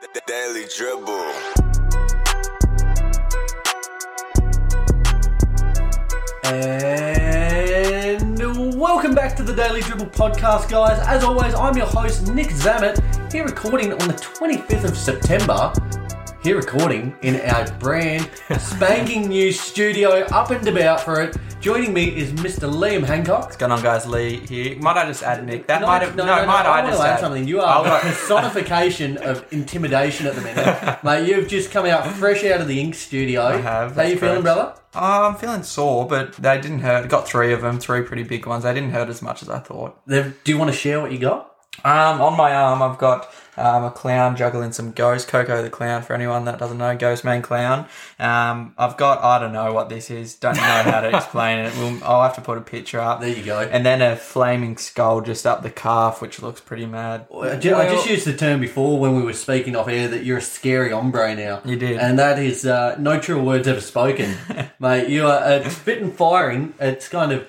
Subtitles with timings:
[0.00, 1.32] The Daily Dribble.
[6.44, 10.98] And welcome back to the Daily Dribble podcast, guys.
[11.06, 13.00] As always, I'm your host, Nick Zammit,
[13.32, 15.72] here recording on the 25th of September.
[16.46, 21.36] Here recording in our brand spanking new studio, up and about for it.
[21.60, 22.72] Joining me is Mr.
[22.72, 23.46] Liam Hancock.
[23.46, 24.06] What's going on, guys?
[24.06, 24.78] Lee here.
[24.78, 25.66] Might I just add, Nick?
[25.66, 26.14] That No, might have.
[26.14, 27.48] no, might I, want just to add something.
[27.48, 31.26] You are I'll- the personification of intimidation at the minute, mate.
[31.28, 33.42] You've just come out fresh out of the ink studio.
[33.42, 34.44] I have, How you that's feeling, correct.
[34.44, 34.74] brother?
[34.94, 37.08] Oh, I'm feeling sore, but they didn't hurt.
[37.08, 38.62] Got three of them, three pretty big ones.
[38.62, 39.98] They didn't hurt as much as I thought.
[40.06, 41.55] They've- Do you want to share what you got?
[41.84, 45.28] Um, on my arm, I've got um, a clown juggling some ghosts.
[45.30, 47.86] Coco the clown, for anyone that doesn't know, ghost man clown.
[48.18, 50.34] Um, I've got I don't know what this is.
[50.34, 51.72] Don't know how to explain it.
[51.76, 53.20] We'll, I'll have to put a picture up.
[53.20, 53.60] There you go.
[53.60, 57.26] And then a flaming skull just up the calf, which looks pretty mad.
[57.34, 60.24] I ju- I just used the term before when we were speaking off air that
[60.24, 61.60] you're a scary hombre now.
[61.64, 61.98] You did.
[61.98, 64.34] And that is uh, no true words ever spoken.
[64.80, 66.74] Mate, you are uh, spit and firing.
[66.80, 67.46] It's kind of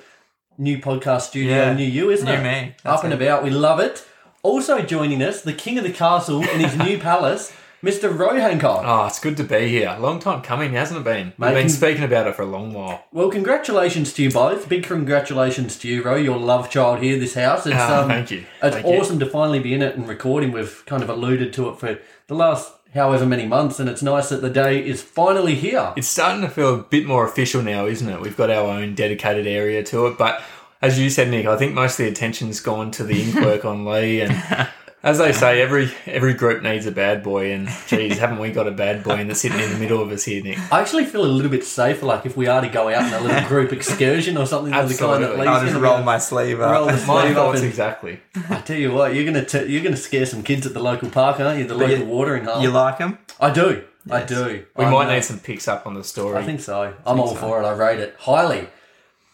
[0.57, 1.73] new podcast studio, Yeah.
[1.73, 2.43] new you, isn't New it?
[2.43, 2.69] me.
[2.69, 3.21] Up That's and it.
[3.21, 3.43] about.
[3.43, 4.05] We love it.
[4.47, 7.51] Also joining us, the king of the castle in his new palace,
[7.83, 8.17] Mr.
[8.17, 8.81] Roe Hancock.
[8.85, 9.93] Oh, it's good to be here.
[9.99, 11.33] Long time coming, hasn't it been?
[11.37, 13.03] Mate, We've been can- speaking about it for a long while.
[13.11, 14.69] Well, congratulations to you both.
[14.69, 17.65] Big congratulations to you, Ro, your love child here, this house.
[17.67, 18.45] It's, Ah, um, thank you.
[18.63, 18.93] It's Thank you.
[18.93, 20.53] awesome to finally be in it and recording.
[20.53, 24.29] We've kind of alluded to it for the last however many months, and it's nice
[24.29, 25.91] that the day is finally here.
[25.97, 28.21] It's starting to feel a bit more official now, isn't it?
[28.21, 30.17] We've got our own dedicated area to it.
[30.17, 30.41] But
[30.81, 33.65] as you said, Nick, I think most of the attention's gone to the ink work
[33.65, 34.21] on Lee.
[34.21, 34.67] And
[35.03, 37.51] as they say, every every group needs a bad boy.
[37.51, 40.11] And geez, haven't we got a bad boy in the sitting in the middle of
[40.11, 40.57] us here, Nick?
[40.71, 43.13] I actually feel a little bit safer, like if we are to go out on
[43.13, 45.47] a little group excursion or something of the kind that Absolutely.
[45.47, 46.71] I'll just gonna roll my sleeve up.
[46.71, 48.19] roll the My sleeve up and- exactly.
[48.49, 51.09] I tell you what, you're gonna t- you're gonna scare some kids at the local
[51.09, 51.67] park, aren't you?
[51.67, 52.61] The local you- watering hole.
[52.61, 53.19] You like them?
[53.39, 54.65] I do, I do.
[54.75, 56.37] We I'm, might need some picks up on the story.
[56.37, 56.93] I think so.
[57.05, 57.65] I'm all for it.
[57.65, 58.67] I rate it highly.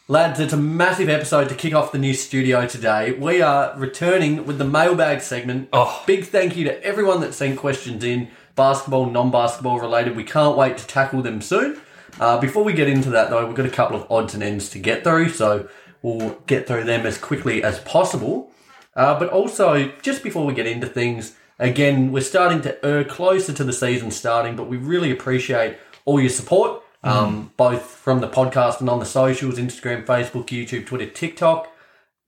[0.09, 3.13] Lads, it's a massive episode to kick off the new studio today.
[3.13, 5.69] We are returning with the mailbag segment.
[5.71, 6.03] Oh.
[6.05, 10.17] Big thank you to everyone that sent questions in, basketball, non basketball related.
[10.17, 11.79] We can't wait to tackle them soon.
[12.19, 14.69] Uh, before we get into that, though, we've got a couple of odds and ends
[14.71, 15.69] to get through, so
[16.01, 18.51] we'll get through them as quickly as possible.
[18.97, 23.53] Uh, but also, just before we get into things, again, we're starting to err closer
[23.53, 28.27] to the season starting, but we really appreciate all your support, um, both from the
[28.27, 31.69] podcast and on the socials Instagram, Facebook, YouTube, Twitter, TikTok.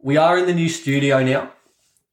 [0.01, 1.51] We are in the new studio now.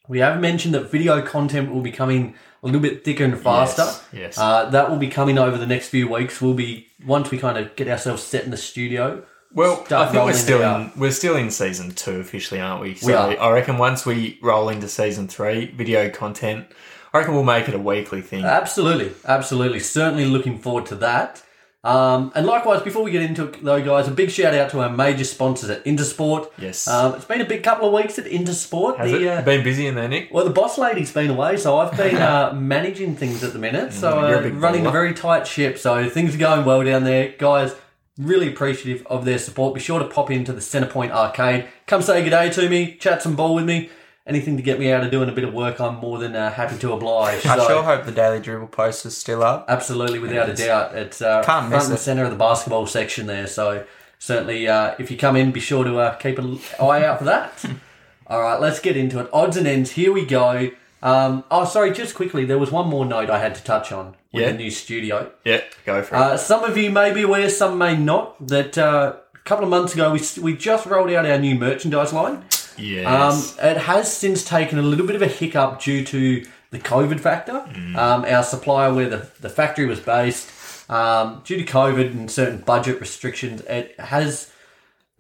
[0.09, 3.83] We have mentioned that video content will be coming a little bit thicker and faster.
[3.83, 4.39] Yes, yes.
[4.39, 6.41] Uh, that will be coming over the next few weeks.
[6.41, 9.25] We'll be once we kind of get ourselves set in the studio.
[9.55, 12.95] Well, I think we're still in, we're still in season two officially, aren't we?
[12.95, 13.39] So are.
[13.39, 16.67] I reckon once we roll into season three, video content,
[17.13, 18.45] I reckon we'll make it a weekly thing.
[18.45, 19.81] Absolutely, absolutely.
[19.81, 21.43] Certainly looking forward to that.
[21.85, 24.81] Um, and likewise, before we get into it, though, guys, a big shout out to
[24.81, 26.49] our major sponsors at Intersport.
[26.57, 26.87] Yes.
[26.87, 28.99] Um, it's been a big couple of weeks at Intersport.
[28.99, 30.29] Has the, it uh, been busy in there, Nick?
[30.33, 33.93] well, the boss lady's been away, so I've been uh, managing things at the minute.
[33.93, 35.77] So Mm, a uh, big running a very tight ship.
[35.77, 37.75] So things are going well down there, guys.
[38.19, 39.75] Really appreciative of their support.
[39.75, 41.67] Be sure to pop into the Centrepoint Arcade.
[41.87, 43.91] Come say good day to me, chat some ball with me.
[44.25, 46.53] Anything to get me out of doing a bit of work, I'm more than uh,
[46.53, 47.45] happy to oblige.
[47.45, 49.65] I So- sure hope the Daily Dribble post is still up.
[49.69, 50.95] Absolutely, without a doubt.
[50.95, 51.99] It's uh, Can't front and it.
[51.99, 53.49] centre of the basketball section there.
[53.49, 53.85] So
[54.21, 57.25] certainly, uh, if you come in, be sure to uh, keep an eye out for
[57.25, 57.65] that.
[58.29, 59.29] All right, let's get into it.
[59.33, 59.91] Odds and ends.
[59.91, 60.71] Here we go.
[61.03, 64.15] Um, oh, sorry, just quickly, there was one more note I had to touch on
[64.33, 64.53] with Yeah.
[64.53, 65.33] the new studio.
[65.45, 66.19] Yeah, go for it.
[66.19, 69.71] Uh, some of you may be aware, some may not, that uh, a couple of
[69.71, 72.45] months ago we, we just rolled out our new merchandise line.
[72.79, 73.59] Yes.
[73.59, 77.21] Um, it has since taken a little bit of a hiccup due to the COVID
[77.21, 77.65] factor.
[77.69, 77.97] Mm.
[77.97, 80.51] Um, our supplier, where the, the factory was based,
[80.91, 84.52] um, due to COVID and certain budget restrictions, it has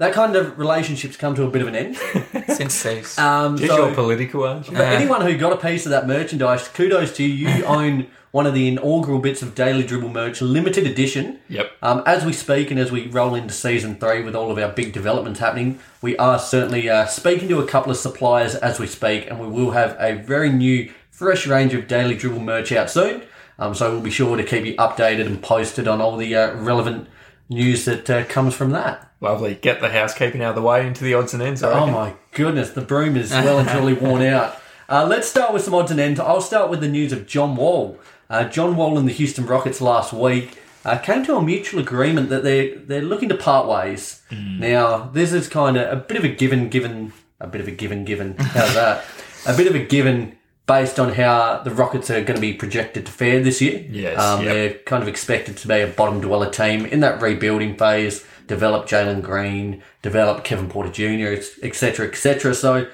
[0.02, 1.96] that kind of relationships come to a bit of an end.
[2.48, 3.16] Since cease.
[3.18, 4.76] Um, Geez, so you're political, you?
[4.76, 7.48] anyone who got a piece of that merchandise, kudos to you.
[7.48, 11.38] You own one of the inaugural bits of Daily Dribble merch, limited edition.
[11.48, 11.70] Yep.
[11.82, 14.72] Um, as we speak and as we roll into season three with all of our
[14.72, 18.88] big developments happening, we are certainly uh, speaking to a couple of suppliers as we
[18.88, 22.90] speak, and we will have a very new, fresh range of Daily Dribble merch out
[22.90, 23.22] soon.
[23.56, 26.56] Um, so we'll be sure to keep you updated and posted on all the uh,
[26.56, 27.06] relevant
[27.52, 29.10] news that uh, comes from that.
[29.20, 29.54] Lovely.
[29.54, 31.62] Get the housekeeping out of the way into the odds and ends.
[31.62, 34.58] Oh my goodness, the broom is well and truly worn out.
[34.88, 36.20] Uh, let's start with some odds and ends.
[36.20, 37.98] I'll start with the news of John Wall.
[38.28, 42.28] Uh, John Wall and the Houston Rockets last week uh, came to a mutual agreement
[42.28, 44.20] that they're they're looking to part ways.
[44.30, 47.70] Now, this is kind of a bit of a given, given a bit of a
[47.70, 48.36] given, given.
[48.36, 49.04] How's that?
[49.46, 50.36] a bit of a given
[50.72, 53.84] based on how the Rockets are going to be projected to fare this year.
[53.90, 54.54] Yes, um, yep.
[54.54, 58.24] they're kind of expected to be a bottom dweller team in that rebuilding phase.
[58.46, 62.54] Develop Jalen Green, develop Kevin Porter Jr., etc., etc.
[62.54, 62.88] So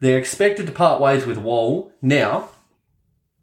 [0.00, 2.48] they're expected to part ways with Wall now.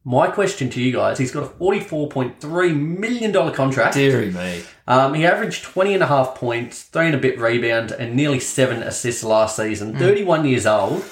[0.03, 3.93] My question to you guys: He's got a forty-four point three million dollar contract.
[3.93, 4.63] Deary me.
[4.87, 8.39] Um, he averaged 20 and a half points, three and a bit rebounds, and nearly
[8.39, 9.97] seven assists last season.
[9.97, 11.03] 31 years old.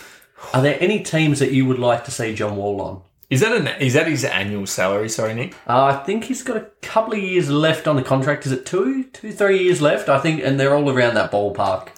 [0.54, 3.02] Are there any teams that you would like to see John Wall on?
[3.30, 5.10] Is that an is that his annual salary?
[5.10, 5.56] Sorry, Nick.
[5.68, 8.46] Uh, I think he's got a couple of years left on the contract.
[8.46, 10.10] Is it two, two, three years left?
[10.10, 11.90] I think, and they're all around that ballpark.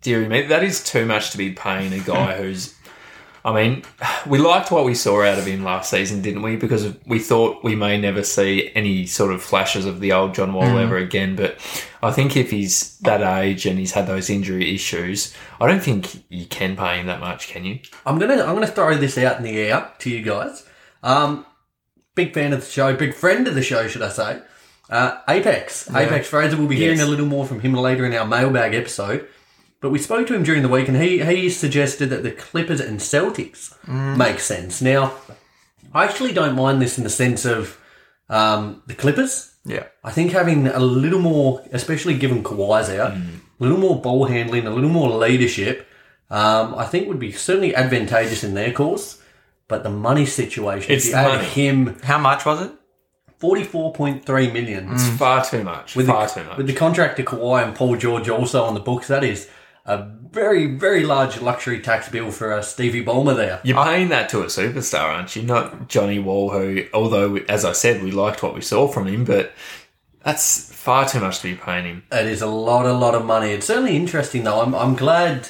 [0.00, 2.74] Deary me, that is too much to be paying a guy who's.
[3.44, 3.82] I mean,
[4.26, 6.56] we liked what we saw out of him last season, didn't we?
[6.56, 10.52] Because we thought we may never see any sort of flashes of the old John
[10.52, 11.34] Wall ever again.
[11.34, 11.56] But
[12.02, 16.24] I think if he's that age and he's had those injury issues, I don't think
[16.28, 17.80] you can pay him that much, can you?
[18.06, 20.64] I'm gonna, I'm gonna throw this out in the air to you guys.
[21.02, 21.44] Um,
[22.14, 24.40] big fan of the show, big friend of the show, should I say?
[24.88, 26.56] Uh, Apex, Apex Fraser.
[26.56, 29.26] We'll be hearing a little more from him later in our mailbag episode.
[29.82, 32.80] But we spoke to him during the week, and he he suggested that the Clippers
[32.80, 33.74] and Celtics
[34.16, 34.80] make sense.
[34.80, 35.12] Now,
[35.92, 37.78] I actually don't mind this in the sense of
[38.30, 39.54] um, the Clippers.
[39.64, 39.84] Yeah.
[40.02, 43.22] I think having a little more, especially given Kawhi's out, a
[43.58, 45.86] little more ball handling, a little more leadership,
[46.30, 49.20] um, I think would be certainly advantageous in their course.
[49.68, 51.44] But the money situation, It's if you add money.
[51.48, 52.72] him How much was it?
[53.38, 55.96] forty-four point three million It's far too much.
[55.96, 56.56] with far the, too much.
[56.58, 59.08] with the contract to Kawhi and Paul George also on the books.
[59.08, 59.48] That is
[59.84, 63.60] a very very large luxury tax bill for uh, Stevie Ballmer there.
[63.64, 65.42] You're paying that to a superstar, aren't you?
[65.42, 69.24] Not Johnny Wall, who, although, as I said, we liked what we saw from him,
[69.24, 69.52] but
[70.24, 72.02] that's far too much to be paying him.
[72.12, 73.50] It is a lot, a lot of money.
[73.50, 74.60] It's certainly interesting, though.
[74.60, 75.48] I'm, I'm glad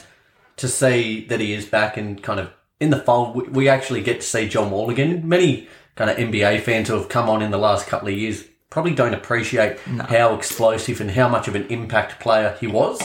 [0.56, 2.50] to see that he is back and kind of
[2.81, 3.37] in the fold.
[3.37, 5.28] We, we actually get to see John Wall again.
[5.28, 8.44] Many kind of NBA fans who have come on in the last couple of years
[8.70, 9.78] probably don't appreciate
[10.08, 12.99] how explosive and how much of an impact player he was.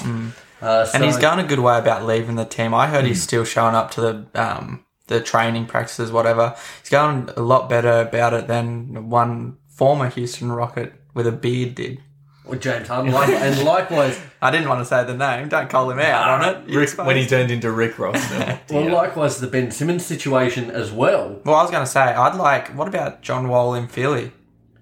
[0.61, 2.73] Uh, so, And he's going a good way about leaving the team.
[2.73, 6.55] I heard he's still showing up to the um, the training practices, whatever.
[6.81, 11.75] He's going a lot better about it than one former Houston Rocket with a beard
[11.75, 12.01] did.
[12.45, 15.49] with James Harden, like, and likewise, I didn't want to say the name.
[15.49, 16.75] Don't call him out on it.
[16.75, 18.31] Rick, when he turned into Rick Ross.
[18.69, 21.39] well, likewise the Ben Simmons situation as well.
[21.45, 22.69] Well, I was going to say, I'd like.
[22.69, 24.31] What about John Wall in Philly?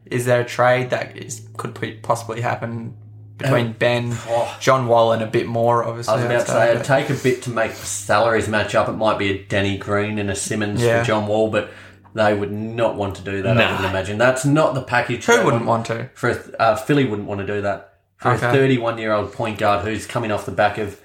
[0.05, 2.95] Is there a trade that is, could possibly happen
[3.37, 4.57] between Ben, oh.
[4.59, 5.83] John Wall, and a bit more?
[5.83, 8.75] Obviously, I was about to say it'd take a bit to make the salaries match
[8.75, 8.87] up.
[8.87, 10.99] It might be a Danny Green and a Simmons Yeah.
[10.99, 11.69] for John Wall, but
[12.13, 13.57] they would not want to do that.
[13.57, 13.71] I Nah.
[13.71, 14.17] wouldn't imagine.
[14.17, 15.25] That's not the package.
[15.25, 16.09] Who wouldn't want to?
[16.13, 18.47] For a, uh, Philly wouldn't want to do that for Okay.
[18.47, 20.97] a 31 year old point guard who's coming off the back of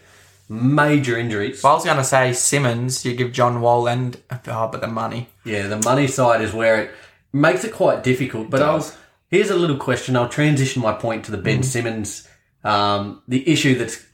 [0.49, 1.63] major injuries.
[1.63, 3.05] Well, I was going to say Simmons.
[3.05, 4.17] You give John Wall and
[4.49, 5.29] oh, but the money.
[5.45, 6.91] Yeah, the money side is where it
[7.33, 8.51] makes it quite difficult.
[8.51, 8.97] But I'll, does.
[9.31, 10.17] Here's a little question.
[10.17, 12.29] I'll transition my point to the Ben Simmons,
[12.65, 14.05] um, the issue that's,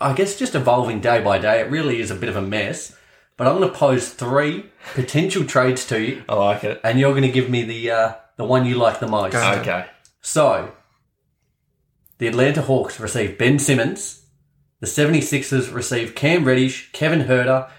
[0.00, 1.60] I guess, just evolving day by day.
[1.60, 2.94] It really is a bit of a mess.
[3.36, 6.80] But I'm going to pose three potential trades to you, I like it.
[6.84, 9.34] and you're going to give me the uh, the one you like the most.
[9.34, 9.86] Okay.
[10.22, 10.72] So,
[12.18, 14.24] the Atlanta Hawks receive Ben Simmons.
[14.80, 17.70] The 76ers receive Cam Reddish, Kevin Huerter,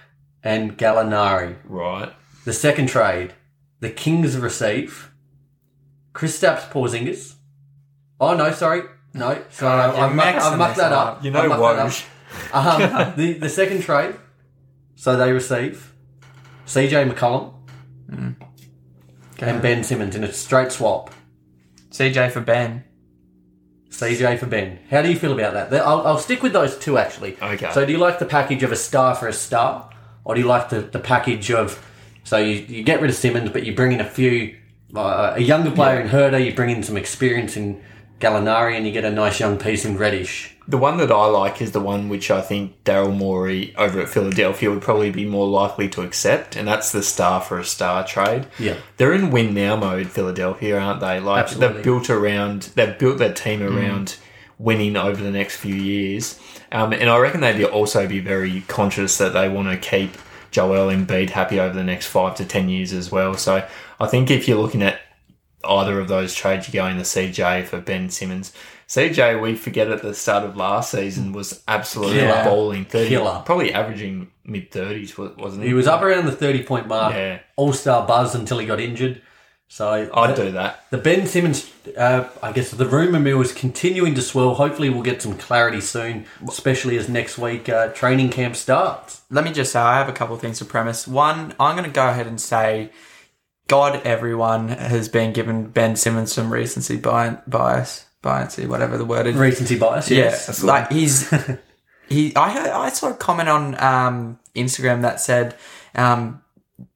[0.43, 1.57] and Gallinari.
[1.65, 2.11] Right.
[2.45, 3.33] The second trade,
[3.79, 5.12] the Kings receive
[6.17, 7.36] Kristaps Porzingis.
[8.19, 8.81] Oh no, sorry,
[9.13, 11.24] no, sorry, you're I've, mucked, mixing I've mucked that up.
[11.24, 11.93] You know up.
[12.51, 14.15] Um, the the second trade,
[14.95, 15.93] so they receive
[16.65, 17.53] CJ McCollum
[19.39, 21.13] and Ben Simmons in a straight swap.
[21.91, 22.83] CJ for Ben.
[23.89, 24.79] CJ for Ben.
[24.89, 25.86] How do you feel about that?
[25.86, 27.38] I'll, I'll stick with those two actually.
[27.41, 27.71] Okay.
[27.71, 29.89] So do you like the package of a star for a star,
[30.25, 31.83] or do you like the, the package of
[32.24, 34.57] so you, you get rid of Simmons, but you bring in a few
[34.96, 37.82] uh, a younger player in Huerter, you bring in some experience in
[38.20, 40.56] Gallinari, and you get a nice young piece in Reddish.
[40.67, 44.10] The one that I like is the one which I think Daryl Morey over at
[44.10, 48.06] Philadelphia would probably be more likely to accept, and that's the star for a star
[48.06, 48.48] trade.
[48.60, 48.77] Yeah.
[48.98, 51.20] They're in win now mode, Philadelphia, aren't they?
[51.20, 51.75] Like Absolutely.
[51.75, 54.17] they've built around, they've built their team around
[54.58, 56.39] winning over the next few years,
[56.72, 60.17] um, and I reckon they'd also be very conscious that they want to keep
[60.51, 63.36] Joel Embiid happy over the next five to ten years as well.
[63.36, 63.65] So
[64.00, 65.00] I think if you're looking at
[65.68, 68.54] either of those trades, you're going the CJ for Ben Simmons.
[68.88, 72.44] CJ, we forget at the start of last season was absolutely Killer.
[72.46, 73.42] bowling thirty, Killer.
[73.46, 75.70] probably averaging mid thirties, wasn't he?
[75.70, 77.39] He was up around the thirty point mark, Yeah.
[77.58, 79.22] All Star buzz until he got injured.
[79.70, 80.86] So I'd do that.
[80.92, 84.54] The Ben Simmons, uh, I guess the rumour mill is continuing to swell.
[84.54, 89.24] Hopefully, we'll get some clarity soon, especially as next week uh, training camp starts.
[89.30, 91.06] Let me just say, I have a couple of things to premise.
[91.06, 92.92] One, I'm going to go ahead and say
[93.67, 99.27] God, everyone has been given Ben Simmons some recency bi- bias, biasy, whatever the word
[99.27, 99.36] is.
[99.36, 100.59] Recency bias, yes.
[100.63, 101.29] Yeah, like he's
[102.09, 102.36] he.
[102.36, 105.55] I heard, I saw a comment on um, Instagram that said,
[105.95, 106.41] um,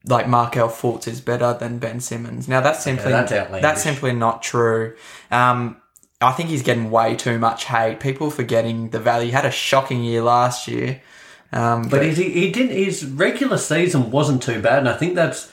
[0.06, 2.48] like Markelle Fultz is better than Ben Simmons.
[2.48, 4.96] Now that's simply that's that's simply not true.
[5.30, 5.76] Um,
[6.22, 8.00] I think he's getting way too much hate.
[8.00, 9.26] People forgetting the value.
[9.26, 11.02] He had a shocking year last year.
[11.52, 12.76] Um, But he, he didn't.
[12.76, 15.51] His regular season wasn't too bad, and I think that's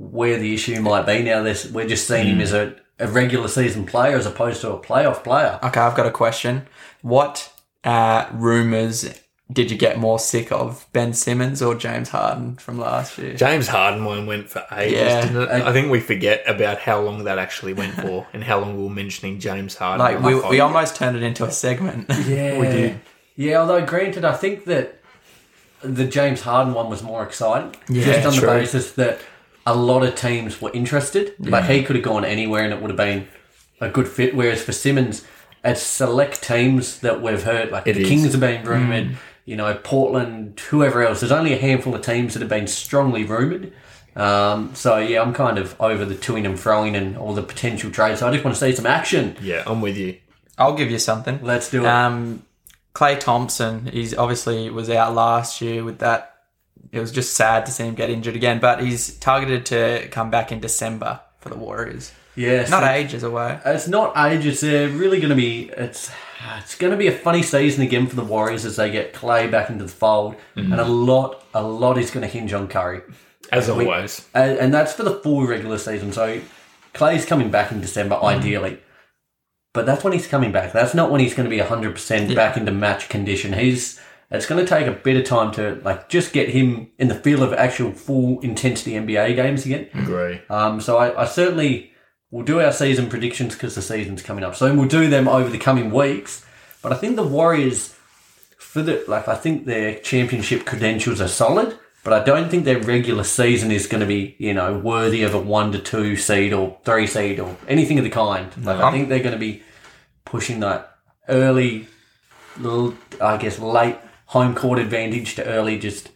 [0.00, 1.42] where the issue might be now.
[1.42, 4.78] This we're just seeing him as a, a regular season player as opposed to a
[4.80, 5.58] playoff player.
[5.62, 6.66] Okay, I've got a question.
[7.02, 7.52] What
[7.84, 9.14] uh, rumors
[9.52, 13.34] did you get more sick of, Ben Simmons or James Harden from last year?
[13.34, 15.20] James Harden one went for ages, Yeah.
[15.22, 15.48] didn't it?
[15.50, 18.84] I think we forget about how long that actually went for and how long we
[18.84, 19.98] were mentioning James Harden.
[19.98, 22.06] Like we, we almost turned it into a segment.
[22.28, 23.00] Yeah, We did.
[23.36, 25.00] Yeah, although granted, I think that
[25.82, 28.40] the James Harden one was more exciting, Yeah, just on true.
[28.42, 29.18] the basis that
[29.70, 32.90] a lot of teams were interested, but he could have gone anywhere and it would
[32.90, 33.28] have been
[33.80, 34.34] a good fit.
[34.34, 35.24] Whereas for Simmons,
[35.64, 38.08] it's select teams that we've heard, like It the is.
[38.08, 41.20] Kings have been rumored, you know, Portland, whoever else.
[41.20, 43.72] There's only a handful of teams that have been strongly rumored.
[44.16, 47.90] Um, so yeah, I'm kind of over the toing and throwing and all the potential
[47.90, 48.20] trades.
[48.20, 49.36] So I just want to see some action.
[49.40, 50.18] Yeah, I'm with you.
[50.58, 51.38] I'll give you something.
[51.42, 51.86] Let's do it.
[51.86, 52.42] Um,
[52.94, 56.29] Klay Thompson, he's obviously was out last year with that.
[56.92, 60.30] It was just sad to see him get injured again, but he's targeted to come
[60.30, 62.12] back in December for the Warriors.
[62.34, 63.60] yeah, Not so- ages away.
[63.64, 64.60] It's not ages.
[64.60, 65.70] They're really going to be.
[65.76, 66.10] It's
[66.58, 69.50] it's going to be a funny season again for the Warriors as they get Klay
[69.50, 70.90] back into the fold, and a mm-hmm.
[70.90, 73.02] lot a lot is going to hinge on Curry,
[73.52, 74.26] As always.
[74.34, 76.12] and, and that's for the full regular season.
[76.12, 76.40] So
[76.94, 78.24] Klay's coming back in December, mm-hmm.
[78.24, 78.78] ideally,
[79.74, 80.72] but that's when he's coming back.
[80.72, 83.52] That's not when he's going to be hundred percent back into match condition.
[83.52, 87.08] He's it's going to take a bit of time to like just get him in
[87.08, 89.88] the feel of actual full intensity NBA games again.
[89.94, 90.40] Agree.
[90.48, 91.92] Um, so I, I certainly
[92.30, 94.76] will do our season predictions because the season's coming up soon.
[94.76, 96.46] We'll do them over the coming weeks.
[96.80, 97.96] But I think the Warriors,
[98.56, 101.78] for the like, I think their championship credentials are solid.
[102.02, 105.34] But I don't think their regular season is going to be, you know, worthy of
[105.34, 108.50] a one to two seed or three seed or anything of the kind.
[108.64, 109.62] Like I think they're going to be
[110.24, 110.96] pushing that
[111.28, 111.88] early,
[112.56, 113.98] little, I guess, late
[114.30, 116.10] home court advantage to early, just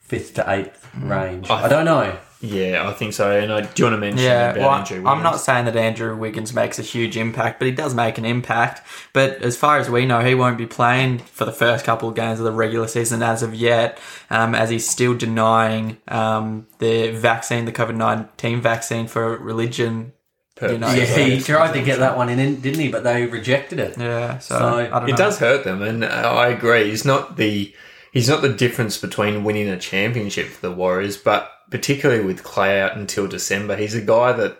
[0.00, 1.50] fifth to eighth range.
[1.50, 2.18] I don't know.
[2.40, 3.30] Yeah, I think so.
[3.30, 5.76] And I, do you want to mention Yeah, about well, Andrew I'm not saying that
[5.76, 8.80] Andrew Wiggins makes a huge impact, but he does make an impact.
[9.12, 12.14] But as far as we know, he won't be playing for the first couple of
[12.14, 13.98] games of the regular season as of yet,
[14.30, 20.13] um, as he's still denying um, the vaccine, the COVID 19 vaccine for religion.
[20.62, 22.88] You Yeah, he tried to get that one in, didn't he?
[22.88, 23.98] But they rejected it.
[23.98, 25.14] Yeah, so, So, I don't know.
[25.14, 26.90] It does hurt them, and uh, I agree.
[26.90, 27.74] He's not the
[28.12, 32.80] he's not the difference between winning a championship for the Warriors, but particularly with Klay
[32.80, 34.58] out until December, he's a guy that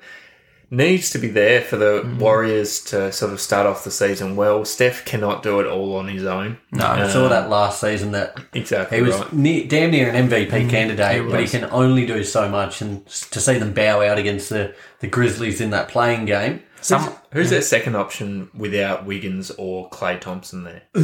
[0.74, 2.18] needs to be there for the Mm-hmm.
[2.18, 4.64] Warriors to sort of start off the season well.
[4.64, 6.58] Steph cannot do it all on his own.
[6.72, 9.32] No, I saw um, that last season that Exactly he was right.
[9.32, 12.82] near, damn near an MVP mm, candidate, but he can only do so much.
[12.82, 17.14] And to see them bow out against the, the Grizzlies in that play-in game, Some,
[17.32, 20.82] Who's their second option without Wiggins or Klay Thompson there?
[20.94, 21.00] Uh,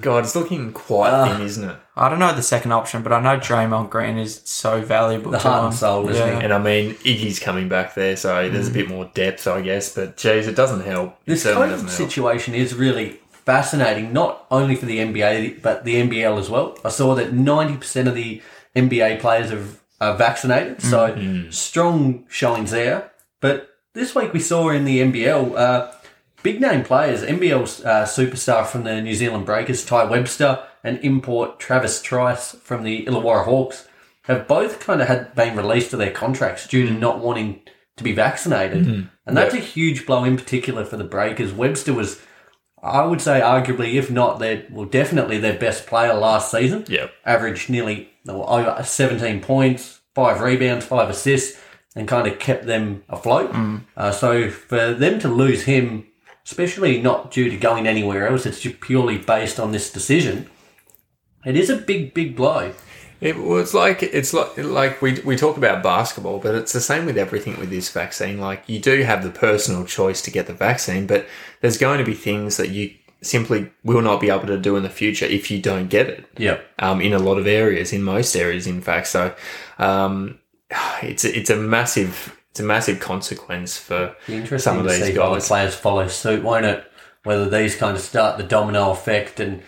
[0.00, 1.76] God, it's looking quite Uh, thin, isn't it?
[1.96, 5.30] I don't know the second option, but I know Draymond Green is so valuable.
[5.32, 5.78] The to heart and them.
[5.78, 6.38] soul, isn't Yeah.
[6.38, 6.44] he?
[6.44, 9.94] And I mean, Iggy's coming back there, so there's a bit more depth, I guess.
[9.94, 11.10] But geez, it doesn't help.
[11.26, 11.96] It this certainly COVID doesn't help.
[11.98, 16.78] situation is really fascinating, not only for the NBA but the NBL as well.
[16.84, 18.40] I saw that ninety percent of the
[18.76, 19.64] NBA players are,
[20.00, 21.16] are vaccinated, so
[21.50, 23.10] strong showings there.
[23.40, 25.90] But this week we saw in the NBL uh,
[26.42, 31.58] big name players, NBL uh, superstar from the New Zealand Breakers, Tai Webster, and import
[31.60, 33.86] Travis Trice from the Illawarra Hawks
[34.24, 37.62] have both kind of had been released to their contracts due to not wanting
[37.96, 38.86] to be vaccinated,
[39.26, 41.52] and that's a huge blow in particular for the Breakers.
[41.52, 42.20] Webster was,
[42.82, 46.84] I would say, arguably, if not their, well, definitely their best player last season.
[46.88, 47.12] Yep.
[47.24, 51.60] averaged nearly well, 17 points, five rebounds, five assists,
[51.96, 53.50] and kind of kept them afloat.
[53.96, 56.06] Uh, so for them to lose him,
[56.50, 60.50] especially not due to going anywhere else, it's just purely based on this decision.
[61.44, 62.72] It is a big, big blow.
[63.20, 67.04] It was like it's like like we we talk about basketball, but it's the same
[67.04, 68.40] with everything with this vaccine.
[68.40, 71.26] Like you do have the personal choice to get the vaccine, but
[71.60, 74.82] there's going to be things that you simply will not be able to do in
[74.82, 76.24] the future if you don't get it.
[76.38, 76.66] Yep.
[76.78, 79.08] Um, in a lot of areas, in most areas, in fact.
[79.08, 79.34] So,
[79.78, 80.38] um,
[81.02, 84.14] it's it's a massive it's a massive consequence for
[84.58, 85.48] some of these see if other guys.
[85.48, 86.84] players follow suit, won't it?
[87.22, 89.62] Whether these kind of start the domino effect and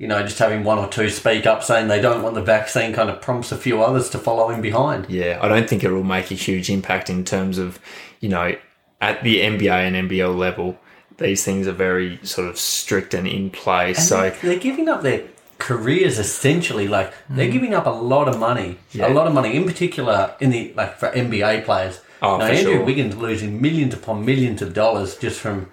[0.00, 2.94] you know, just having one or two speak up saying they don't want the vaccine
[2.94, 5.04] kind of prompts a few others to follow in behind.
[5.10, 7.78] Yeah, I don't think it will make a huge impact in terms of,
[8.18, 8.56] you know,
[9.02, 10.78] at the NBA and NBL level,
[11.18, 13.98] these things are very sort of strict and in place.
[13.98, 15.24] And so they're, they're giving up their
[15.58, 16.88] careers essentially.
[16.88, 17.52] Like they're mm.
[17.52, 19.06] giving up a lot of money, Yeah.
[19.06, 22.00] a lot of money, in particular in the like for NBA players.
[22.22, 22.84] Oh, Now, for Andrew sure.
[22.84, 25.70] Wiggins losing millions upon millions of dollars just from,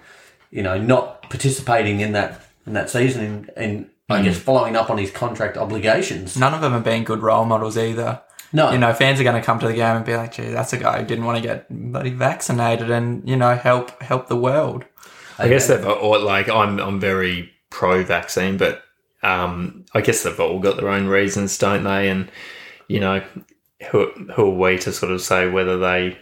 [0.50, 4.20] you know, not participating in that in that season and, and Mm.
[4.20, 6.34] I guess following up on his contract obligations.
[6.34, 8.22] None of them have been good role models either.
[8.54, 10.48] No, You know, fans are going to come to the game and be like, "Gee,
[10.48, 14.28] that's a guy who didn't want to get bloody vaccinated and you know help help
[14.28, 14.86] the world."
[15.38, 18.82] I guess they've or like I'm I'm very pro vaccine, but
[19.22, 22.08] um, I guess they've all got their own reasons, don't they?
[22.08, 22.30] And
[22.88, 23.22] you know,
[23.90, 26.16] who who are we to sort of say whether they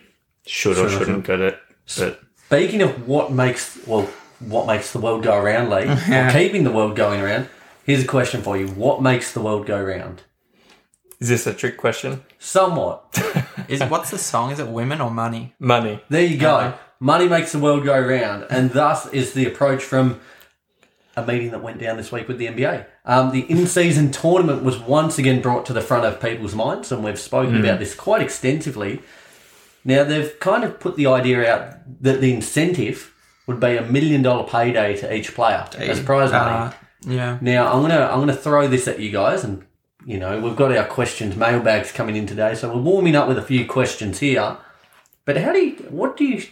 [0.47, 1.59] should or Should or shouldn't get it?
[1.99, 4.09] But Speaking of what makes well,
[4.41, 7.49] what makes the world go around, Lee, or keeping the world going around.
[7.85, 10.23] Here's a question for you: What makes the world go round?
[11.19, 12.23] is this a trick question?
[12.39, 13.05] Somewhat.
[13.69, 14.53] Is what's the song?
[14.53, 15.55] Is it women or money?
[15.59, 16.01] Money.
[16.09, 16.75] There you go.
[17.01, 20.21] Money makes the world go round, and thus is the approach from
[21.17, 22.87] a meeting that went down this week with the NBA.
[23.05, 27.03] Um, the in-season tournament was once again brought to the front of people's minds, and
[27.03, 29.03] we've spoken about this quite extensively.
[29.87, 33.15] Now they've kind of put the idea out that the incentive
[33.47, 36.57] would be a million dollar payday to each player as prize money.
[36.57, 36.73] Uh,
[37.07, 37.39] yeah.
[37.41, 39.65] Now I'm gonna I'm gonna throw this at you guys, and
[40.05, 43.39] you know we've got our questions mailbags coming in today, so we're warming up with
[43.39, 44.57] a few questions here.
[45.25, 46.43] But how do you what do you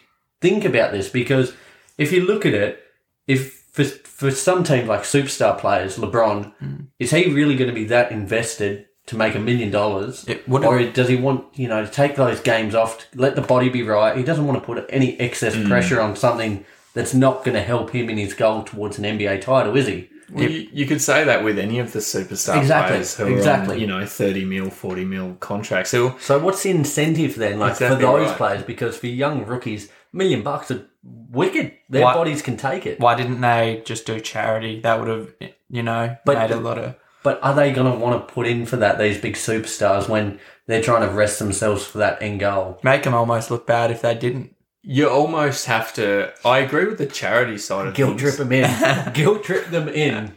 [0.40, 1.08] think about this?
[1.08, 1.54] Because
[1.98, 2.84] if you look at it,
[3.26, 6.52] if for for some teams like superstar players, LeBron,
[7.00, 11.08] is he really going to be that invested to make a million dollars, or does
[11.08, 14.16] he want you know to take those games off, let the body be right?
[14.16, 15.68] He doesn't want to put any excess mm.
[15.68, 19.40] pressure on something that's not going to help him in his goal towards an NBA
[19.40, 20.08] title, is he?
[20.30, 23.36] Well, you, you could say that with any of the superstar Exactly, players who are
[23.36, 23.74] exactly.
[23.74, 25.90] on, you know, 30 mil, 40 mil contracts.
[25.90, 28.36] Who, So what's the incentive then, like Exactly for those right.
[28.36, 28.62] players?
[28.62, 31.74] Because for young rookies, million bucks are wicked.
[31.90, 33.00] Their Why- bodies can take it.
[33.00, 34.80] Why didn't they just do charity?
[34.80, 35.34] That would have,
[35.68, 36.94] you know, But- made a lot of.
[37.24, 38.98] But are they going to want to put in for that?
[38.98, 42.78] These big superstars when they're trying to rest themselves for that end goal.
[42.84, 44.54] Make them almost look bad if they didn't.
[44.82, 46.32] you almost have to.
[46.44, 48.20] I agree with the charity side of Guilt things.
[48.20, 49.12] trip them in.
[49.14, 50.36] Guilt trip them in.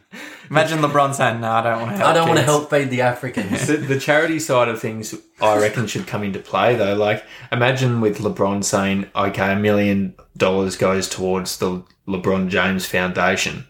[0.50, 2.90] Imagine LeBron saying, "No, I don't want to help." I don't want to help feed
[2.90, 3.68] the Africans.
[3.68, 6.96] the, the charity side of things, I reckon, should come into play though.
[6.96, 13.66] Like, imagine with LeBron saying, "Okay, a million dollars goes towards the LeBron James Foundation,"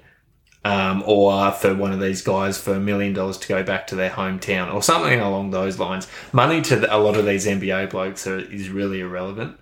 [0.68, 3.96] um, or for one of these guys for a million dollars to go back to
[3.96, 6.08] their hometown, or something along those lines.
[6.34, 9.58] Money to the, a lot of these NBA blokes are, is really irrelevant.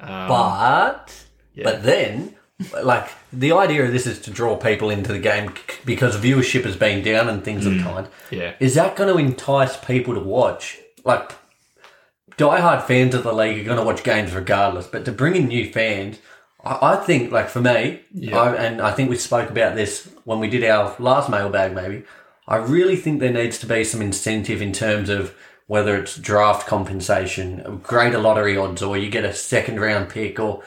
[0.00, 1.26] Um, but
[1.64, 2.36] but then
[2.82, 5.52] like the idea of this is to draw people into the game
[5.84, 8.08] because viewership has been down and things of the kind.
[8.30, 10.78] yeah, Is that going to entice people to watch?
[11.04, 11.32] Like,
[12.38, 15.48] diehard fans of the league are going to watch games regardless, but to bring in
[15.48, 16.18] new fans,
[16.66, 18.38] I, I think, like for me, Yeah.
[18.38, 22.04] I, and I think we spoke about this when we did our last mailbag, maybe.
[22.48, 25.34] I really think there needs to be some incentive in terms of
[25.66, 30.62] whether it's draft compensation, greater lottery odds, or you get a second round pick, or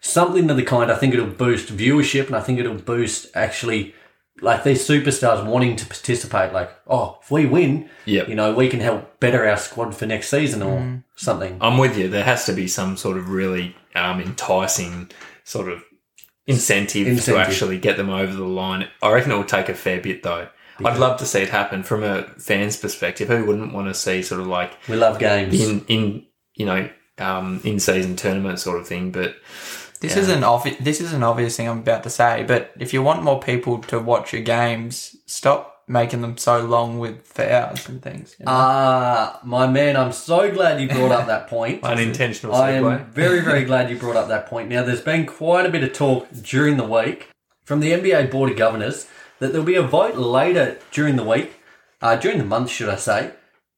[0.00, 0.90] something of the kind.
[0.90, 3.94] I think it'll boost viewership, and I think it'll boost actually
[4.40, 6.52] like these superstars wanting to participate.
[6.52, 8.28] Like, oh, if we win, Yep.
[8.28, 11.04] you know, we can help better our squad for next season or mm.
[11.14, 11.58] something.
[11.60, 12.08] I'm with you.
[12.08, 15.10] There has to be some sort of really um, enticing
[15.44, 15.82] sort of
[16.46, 17.34] incentive, Incentive.
[17.34, 18.88] to actually get them over the line.
[19.02, 20.48] I reckon it will take a fair bit though.
[20.84, 23.28] I'd love to see it happen from a fan's perspective.
[23.28, 25.60] Who wouldn't want to see sort of like We love games.
[25.60, 29.12] in in you know um, in season tournament sort of thing?
[29.12, 29.36] But
[30.00, 30.76] This is an obvious.
[30.80, 33.78] This is an obvious thing I'm about to say, but if you want more people
[33.82, 38.34] to watch your games, stop making them so long with fouls and things.
[38.38, 38.52] you know?
[38.52, 41.82] Ah, my man, I'm so glad you brought up that point.
[41.84, 43.00] unintentional I segue.
[43.00, 44.68] am very, very glad you brought up that point.
[44.68, 47.28] Now, there's been quite a bit of talk during the week
[47.64, 49.06] from the NBA Board of Governors
[49.40, 51.54] that there'll be a vote later during the week,
[52.00, 53.32] uh, during the month, should I say,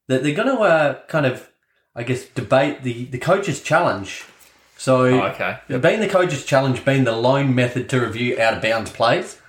[0.07, 1.49] that they're going to uh, kind of,
[1.95, 4.23] I guess, debate the, the coaches' challenge.
[4.77, 5.57] So, Oh, okay.
[5.67, 9.41] being the coaches' challenge being the lone method to review out of bounds plays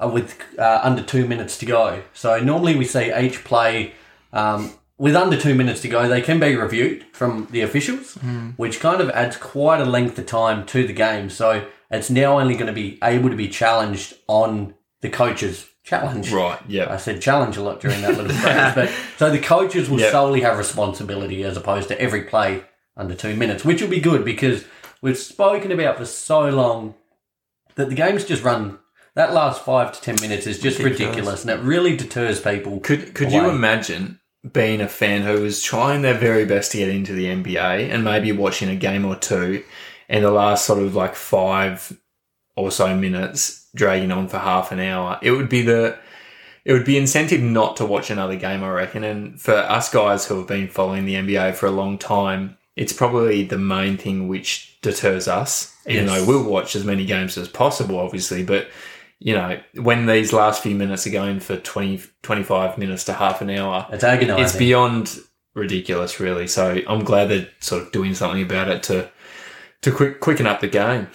[0.00, 2.02] with uh, under two minutes to go.
[2.14, 3.94] So, normally we see each play
[4.32, 8.14] um, with under two minutes to go, they can be reviewed from the officials,
[8.56, 11.30] which kind of adds quite a length of time to the game.
[11.30, 16.32] So, it's now only going to be able to be challenged on the coaches' challenge.
[16.32, 16.58] Right.
[16.66, 16.92] Yeah.
[16.92, 20.10] I said challenge a lot during that little phrase, but so the coaches will Yep.
[20.12, 22.64] solely have responsibility as opposed to every play
[22.96, 24.64] under two minutes, which will be good because
[25.00, 26.94] we've spoken about for so long
[27.76, 28.78] that the games just run
[29.16, 31.42] that last five to ten minutes is just ridiculous, Ridiculous.
[31.42, 32.78] and it really deters people.
[32.80, 34.20] Could could you imagine
[34.52, 38.04] being a fan who was trying their very best to get into the NBA and
[38.04, 39.64] maybe watching a game or two,
[40.08, 41.98] and the last sort of like five
[42.54, 45.18] or so minutes dragging on for half an hour?
[45.22, 45.98] It would be the
[46.64, 49.04] it would be incentive not to watch another game, I reckon.
[49.04, 52.92] And for us guys who have been following the NBA for a long time, it's
[52.92, 55.74] probably the main thing which deters us.
[55.86, 56.18] Even Yes.
[56.20, 58.66] though we'll watch as many games as possible, obviously, but
[59.18, 63.40] you know, when these last few minutes are going for 20, 25 minutes to half
[63.40, 64.44] an hour, It's agonising.
[64.44, 65.18] it's beyond
[65.54, 66.46] ridiculous, really.
[66.46, 69.10] So I'm glad they're sort of doing something about it to
[69.82, 71.08] to quick, quicken up the game.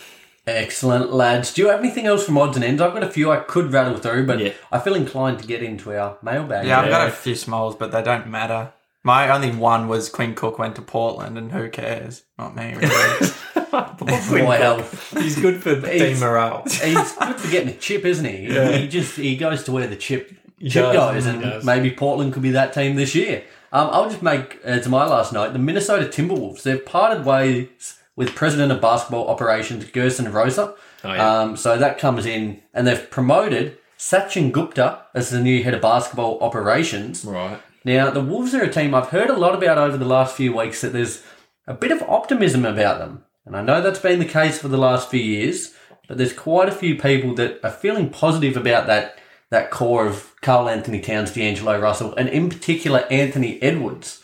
[0.48, 1.54] Excellent, lads.
[1.54, 2.82] Do you have anything else from odds and ends?
[2.82, 4.54] I've got a few I could rattle through, but Yeah.
[4.72, 6.66] I feel inclined to get into our mailbag.
[6.66, 8.74] Yeah, I've got a few smalls, but they don't matter.
[9.04, 12.24] My only one was Quinn Cook went to Portland, and who cares?
[12.40, 12.90] Not me, really.
[13.72, 14.82] Well,
[15.22, 16.64] He's good for team He's- morale.
[16.68, 18.46] he's good for getting a chip, isn't he?
[18.82, 20.30] He just he goes to where the chip
[20.62, 21.66] chip does, goes, and does.
[21.66, 23.44] maybe Portland could be that team this year.
[23.74, 26.64] Um, I'll just make as my last note: the Minnesota Timberwolves.
[26.64, 30.76] They've parted ways with president of basketball operations Gersson Rosa.
[31.04, 31.40] Oh, yeah.
[31.42, 35.82] Um, so that comes in, and they've promoted Sachin Gupta as the new head of
[35.82, 37.24] basketball operations.
[37.26, 37.60] Right.
[37.84, 40.56] Now, the Wolves are a team I've heard a lot about over the last few
[40.56, 41.24] weeks that there's
[41.66, 43.24] a bit of optimism about them.
[43.46, 45.74] And I know that's been the case for the last few years,
[46.08, 49.18] but there's quite a few people that are feeling positive about that
[49.50, 54.24] that core of Karl Anthony Towns, D'Angelo Russell, and in particular Anthony Edwards.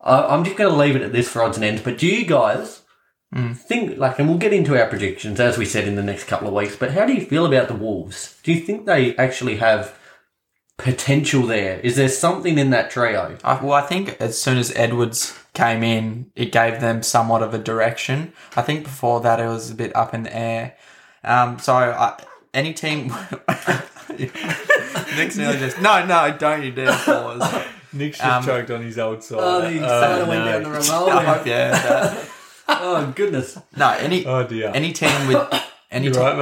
[0.00, 1.80] I, I'm just going to leave it at this for odds and ends.
[1.80, 2.82] But do you guys
[3.34, 3.56] mm.
[3.56, 6.48] think like, and we'll get into our predictions as we said in the next couple
[6.48, 6.76] of weeks.
[6.76, 8.38] But how do you feel about the Wolves?
[8.42, 9.98] Do you think they actually have
[10.76, 11.80] potential there?
[11.80, 13.36] Is there something in that trio?
[13.42, 17.52] I, well, I think as soon as Edwards came in, it gave them somewhat of
[17.52, 18.32] a direction.
[18.56, 20.74] I think before that, it was a bit up in the air.
[21.24, 22.18] Um, so I,
[22.54, 23.12] any team.
[25.16, 27.64] Nick's nearly just no, no, don't you dare pause.
[27.92, 29.38] Nick's just Um, choked on his old side.
[29.40, 31.24] Oh, the soda went down the I remote.
[31.24, 32.28] hope you that.
[32.68, 33.58] oh goodness.
[33.76, 34.70] No, any Oh dear.
[34.74, 36.36] any team with any You te- right,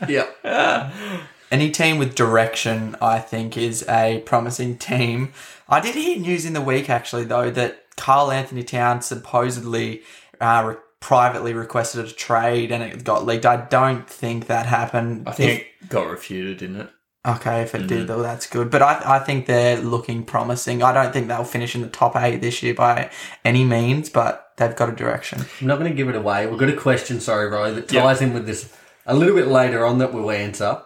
[0.00, 0.08] mate?
[0.08, 1.20] Yeah.
[1.50, 5.32] any team with direction, I think, is a promising team.
[5.68, 10.02] I did hear news in the week actually, though, that Karl Anthony Towns supposedly
[10.40, 13.46] uh, re- privately requested a trade and it got leaked.
[13.46, 15.28] I don't think that happened.
[15.28, 16.90] I think it got refuted, didn't it?
[17.26, 18.70] Okay, if it did, though, that's good.
[18.70, 20.82] But I, I think they're looking promising.
[20.82, 23.10] I don't think they'll finish in the top eight this year by
[23.46, 25.40] any means, but they've got a direction.
[25.60, 26.46] I'm not going to give it away.
[26.46, 28.02] We've got a question, sorry, Roy, that Yeah.
[28.02, 28.70] ties in with this
[29.06, 30.82] a little bit later on that we'll answer.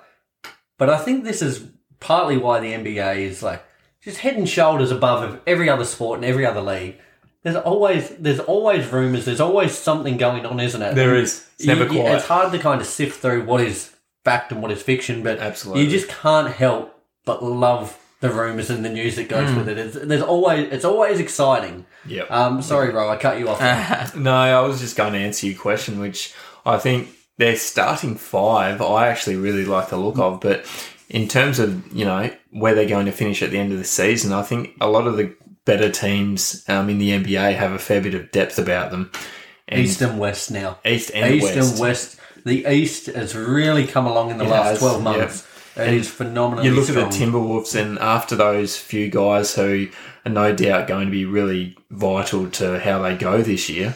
[0.78, 1.66] But I think this is
[1.98, 3.64] partly why the NBA is like
[4.08, 6.96] just head and shoulders above of every other sport and every other league.
[7.42, 9.24] There's always there's always rumors.
[9.24, 10.94] There's always something going on, isn't it?
[10.94, 11.46] There is.
[11.58, 12.16] It's never you- quiet.
[12.16, 13.94] It's hard to kind of sift through what is
[14.24, 15.84] fact and what is fiction, but Absolutely.
[15.84, 16.94] you just can't help
[17.24, 19.78] but love the rumors and the news that goes with it.
[19.78, 21.86] It's, there's always it's always exciting.
[22.06, 22.30] Yep.
[22.30, 23.60] Um, sorry, Ro, I cut you off.
[24.16, 26.34] No, I was just going to answer your question, which
[26.66, 30.40] I think their starting five, I actually really like the look of.
[30.40, 30.66] But
[31.08, 33.84] in terms of, you know, where they're going to finish at the end of the
[33.84, 35.34] season, I think a lot of the
[35.64, 39.10] better teams um, in the NBA have a fair bit of depth about them.
[39.68, 40.78] And East and West now.
[40.84, 41.72] East and East West.
[41.72, 42.20] and West.
[42.46, 45.46] The East has really come along in the It last has, 12 months.
[45.76, 46.64] It is phenomenal.
[46.64, 47.06] You look strong.
[47.06, 49.88] at the Timberwolves, and after those few guys who
[50.24, 53.94] are no doubt going to be really vital to how they go this year,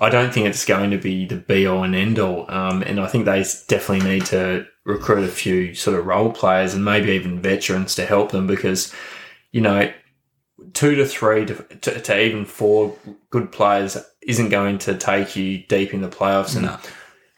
[0.00, 2.50] I don't think it's going to be the be all and end all.
[2.50, 6.74] Um, and I think they definitely need to recruit a few sort of role players
[6.74, 8.92] and maybe even veterans to help them because,
[9.52, 9.92] you know,
[10.74, 12.94] two to three to, to, to even four
[13.30, 16.56] good players isn't going to take you deep in the playoffs.
[16.56, 16.78] And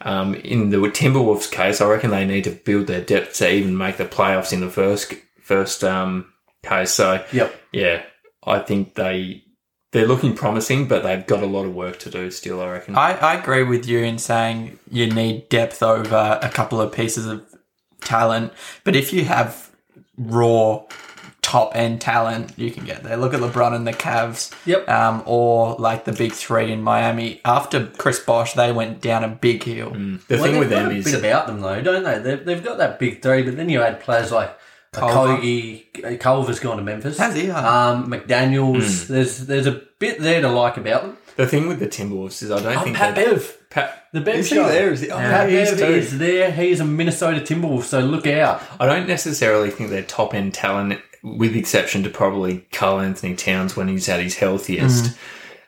[0.00, 3.76] um, in the Timberwolves case, I reckon they need to build their depth to even
[3.76, 6.90] make the playoffs in the first first um, case.
[6.90, 7.54] So Yep.
[7.72, 8.02] yeah,
[8.44, 9.44] I think they
[9.92, 12.60] they're looking promising, but they've got a lot of work to do still.
[12.60, 12.96] I reckon.
[12.96, 17.26] I, I agree with you in saying you need depth over a couple of pieces
[17.26, 17.42] of
[18.00, 18.52] talent,
[18.84, 19.70] but if you have
[20.18, 20.82] raw
[21.42, 23.16] top end talent, you can get there.
[23.16, 24.88] Look at LeBron and the Cavs, Yep.
[24.88, 27.40] um, or like the big three in Miami.
[27.44, 29.90] After Chris Bosh, they went down a big hill.
[29.90, 32.18] the Well, thing with got them a is bit about them though, don't they?
[32.20, 34.58] They've, they've got that big three, but then you add players like Culver.
[34.92, 37.18] Kogi, Culver's gone to Memphis.
[37.18, 37.50] Has he?
[37.50, 37.92] Ah.
[37.92, 39.06] Um, McDaniel's.
[39.06, 39.12] Hmm.
[39.14, 41.16] There's there's a bit there to like about them.
[41.36, 43.56] the thing with the Timberwolves is I don't Oh, think Pat that Bev.
[43.70, 44.92] Pat, The Bev is he there?
[44.92, 45.10] Is he?
[45.10, 45.84] Oh, Pat Bev too.
[45.84, 46.50] is there.
[46.52, 48.62] He's a Minnesota Timberwolf, so look out.
[48.78, 53.74] I don't necessarily think they're top end talent, with exception to probably Karl Anthony Towns
[53.76, 55.16] when he's at his healthiest.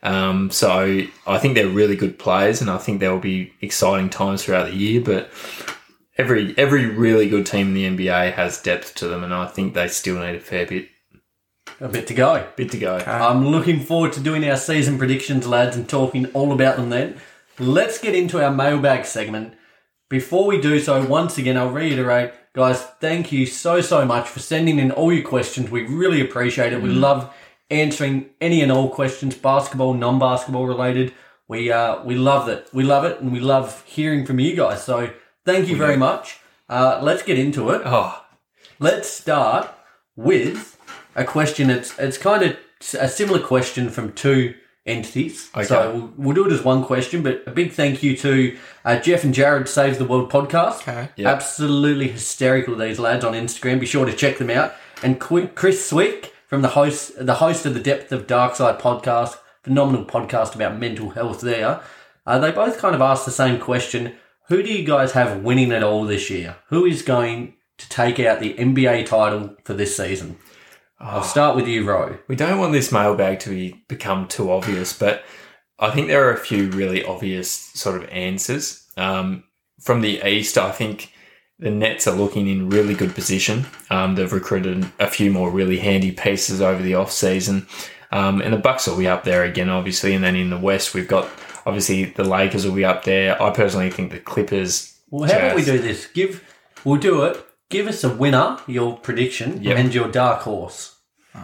[0.02, 4.10] Um, so I think they're really good players, and I think there will be exciting
[4.10, 5.00] times throughout the year.
[5.00, 5.30] But
[6.16, 9.74] every every really good team in the NBA has depth to them, and I think
[9.74, 10.88] they still need a fair bit
[11.80, 12.46] A bit to go.
[12.56, 12.96] bit to go.
[12.98, 17.16] I'm looking forward to doing our season predictions, lads, and talking all about them then.
[17.58, 19.54] Let's get into our mailbag segment.
[20.10, 24.38] Before we do so, once again, I'll reiterate, guys, thank you so, so much for
[24.40, 25.70] sending in all your questions.
[25.70, 26.82] We really appreciate it.
[26.82, 27.34] We love
[27.70, 31.12] answering any and all questions, basketball, non basketball related.
[31.48, 32.68] We, uh, we love it.
[32.72, 34.84] We love it, and we love hearing from you guys.
[34.84, 35.10] So
[35.44, 36.40] thank you very much.
[36.68, 37.82] Uh, let's get into it.
[37.84, 38.20] Oh,
[38.80, 39.70] Let's start
[40.16, 40.78] with
[41.14, 41.70] a question.
[41.70, 42.56] It's it's kind of
[42.98, 44.54] a similar question from two
[44.86, 45.50] entities.
[45.54, 45.64] Okay.
[45.64, 47.22] So we'll, we'll do it as one question.
[47.22, 50.82] But a big thank you to uh, Jeff and Jared Saves the World podcast.
[50.82, 51.08] Okay.
[51.16, 51.26] Yep.
[51.36, 53.80] Absolutely hysterical these lads on Instagram.
[53.80, 54.74] Be sure to check them out.
[55.02, 58.78] And Qu- Chris Swick from the host the host of the Depth of Dark Side
[58.78, 61.40] podcast, phenomenal podcast about mental health.
[61.40, 61.80] There,
[62.26, 64.16] uh, they both kind of asked the same question.
[64.48, 66.56] Who do you guys have winning it all this year?
[66.68, 70.36] Who is going to take out the NBA title for this season?
[71.00, 72.18] I'll start with you, Ro.
[72.28, 75.24] we don't want this mailbag to be become too obvious, but
[75.78, 78.86] I think there are a few really obvious sort of answers.
[78.98, 79.44] Um,
[79.80, 81.12] from the east, I think
[81.58, 83.64] the Nets are looking in really good position.
[83.90, 87.66] Um, they've recruited a few more really handy pieces over the off season,
[88.12, 90.14] um, and the Bucks will be up there again, obviously.
[90.14, 91.28] And then in the west, we've got
[91.66, 93.40] obviously the Lakers will be up there.
[93.42, 94.98] I personally think the Clippers.
[95.10, 96.06] Well, how about we do this?
[96.06, 96.42] Give
[96.84, 97.44] we'll do it.
[97.70, 99.76] Give us a winner, your prediction, Yep.
[99.78, 100.96] and your dark horse.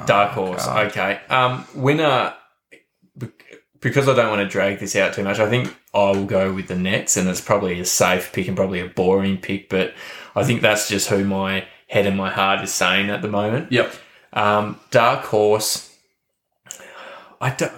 [0.06, 0.66] Dark horse.
[0.66, 1.20] Okay.
[1.28, 2.34] Um, winner.
[3.80, 6.52] Because I don't want to drag this out too much, I think I will go
[6.52, 9.94] with the Nets, and it's probably a safe pick and probably a boring pick, but
[10.36, 13.72] I think that's just who my head and my heart is saying at the moment.
[13.72, 13.94] Yep.
[14.34, 15.96] Um, dark horse.
[17.40, 17.72] I don't.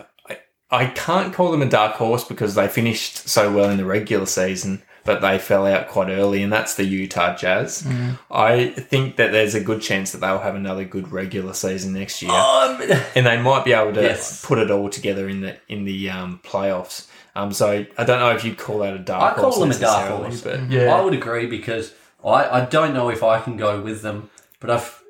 [0.72, 3.84] I, I can't call them a dark horse because they finished so well in the
[3.84, 7.86] regular season, but they fell out quite early, and that's the Utah Jazz.
[8.30, 12.22] I think that there's a good chance that they'll have another good regular season next
[12.22, 12.80] year, Um,
[13.14, 14.44] and they might be able to Yes.
[14.44, 17.08] put it all together in the in the um, playoffs.
[17.34, 19.38] Um, so I don't know if you'd call that a dark horse.
[19.38, 20.40] I call them a dark horse.
[20.42, 24.30] but I would agree because I, I don't know if I can go with them,
[24.60, 25.01] but I've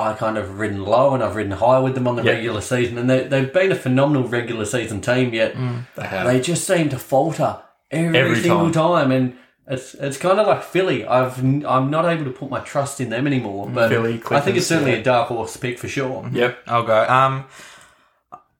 [0.00, 2.32] I kind of ridden low and I've ridden high with them on the Yeah.
[2.32, 5.32] regular season, and they, they've been a phenomenal regular season team.
[5.34, 5.54] Yet
[5.96, 6.26] they have.
[6.26, 7.58] they just seem to falter
[7.90, 9.10] every, Every single time.
[9.12, 9.36] and
[9.66, 11.06] it's it's kind of like Philly.
[11.06, 13.68] I've I'm not able to put my trust in them anymore.
[13.72, 14.98] But Philly, I think it's certainly yeah.
[14.98, 16.28] a dark horse pick for sure.
[16.32, 16.58] yep.
[16.66, 17.06] I'll go.
[17.08, 17.44] Um,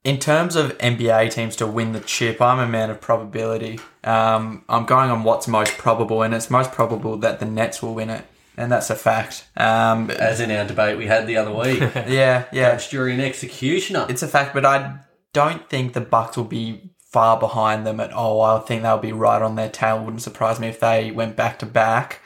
[0.02, 3.78] in terms of NBA teams to win the chip, I'm a man of probability.
[4.02, 7.94] Um, I'm going on what's most probable, and it's most probable that the Nets will
[7.94, 8.24] win it,
[8.60, 9.46] and that's a fact.
[9.56, 13.22] Um, As in our debate we had the other week, yeah, yeah, Judge, jury, and
[13.22, 14.06] executioner.
[14.08, 14.54] it's a fact.
[14.54, 14.98] But I
[15.32, 18.40] don't think the Bucks will be far behind them at all.
[18.42, 20.02] I think they'll be right on their tail.
[20.04, 22.20] Wouldn't surprise me if they went back to back.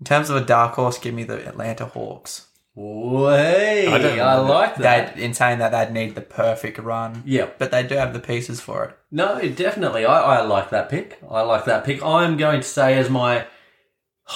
[0.00, 2.46] In terms of a dark horse, give me the Atlanta Hawks.
[2.74, 5.14] Way, I I, like that.
[5.16, 7.22] They, in saying that, they'd need the perfect run.
[7.26, 7.50] Yeah.
[7.58, 8.96] but they do have the pieces for it.
[9.10, 10.06] No, definitely.
[10.06, 11.18] I, I like that pick.
[11.30, 12.02] I like that pick.
[12.02, 13.44] I'm going to say as my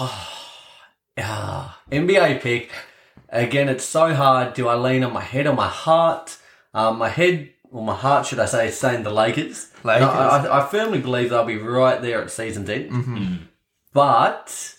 [1.18, 2.70] ah, NBA pick.
[3.29, 4.55] Again, it's so hard.
[4.55, 6.38] Do I lean on my head or my heart?
[6.74, 9.70] Um, my head, or my heart, should I say, is saying the Lakers.
[9.83, 10.02] Lakers.
[10.07, 13.48] No, I, I firmly believe they'll be right there at season's end.
[13.92, 14.74] But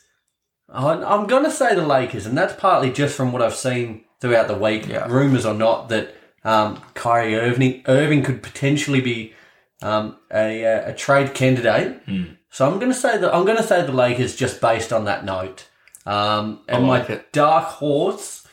[0.69, 4.05] I- I'm going to say the Lakers, and that's partly just from what I've seen
[4.21, 5.07] throughout the week, Yeah.
[5.09, 9.33] rumours or not, that um, Kyrie Irving, Irving could potentially be
[9.81, 12.01] um, a, a, a trade candidate.
[12.49, 15.05] So I'm going to say that I'm going to say the Lakers just based on
[15.05, 15.67] that note.
[16.07, 17.33] Um, and like my it.
[17.33, 18.47] dark horse,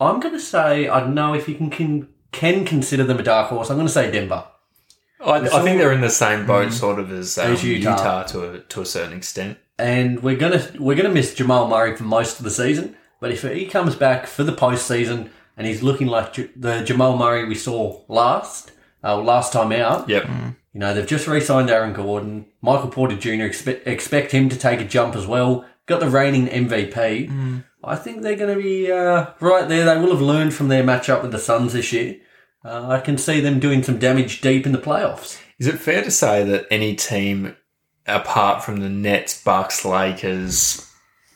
[0.00, 3.22] I'm going to say I don't know if you can can, can consider them a
[3.22, 3.70] dark horse.
[3.70, 4.44] I'm going to say Denver.
[5.20, 6.72] I, I think they're in the same boat, Mm.
[6.72, 7.90] sort of as, um, As Utah.
[7.90, 8.22] Utah.
[8.24, 9.58] to a to a certain extent.
[9.78, 12.96] and we're gonna we're gonna miss Jamal Murray for most of the season.
[13.20, 17.16] But if he comes back for the postseason and he's looking like J- the Jamal
[17.18, 18.70] Murray we saw last
[19.02, 20.28] uh, last time out, Yep.
[20.72, 23.44] You know they've just re-signed Aaron Gordon, Michael Porter Jr.
[23.44, 25.64] Expect, expect him to take a jump as well.
[25.86, 27.62] Got the reigning MVP.
[27.82, 29.84] I think they're going to be uh, right there.
[29.86, 32.16] They will have learned from their matchup with the Suns this year.
[32.64, 35.40] Uh, I can see them doing some damage deep in the playoffs.
[35.58, 37.56] Is it fair to say that any team
[38.06, 40.90] apart from the Nets, Bucks, Lakers,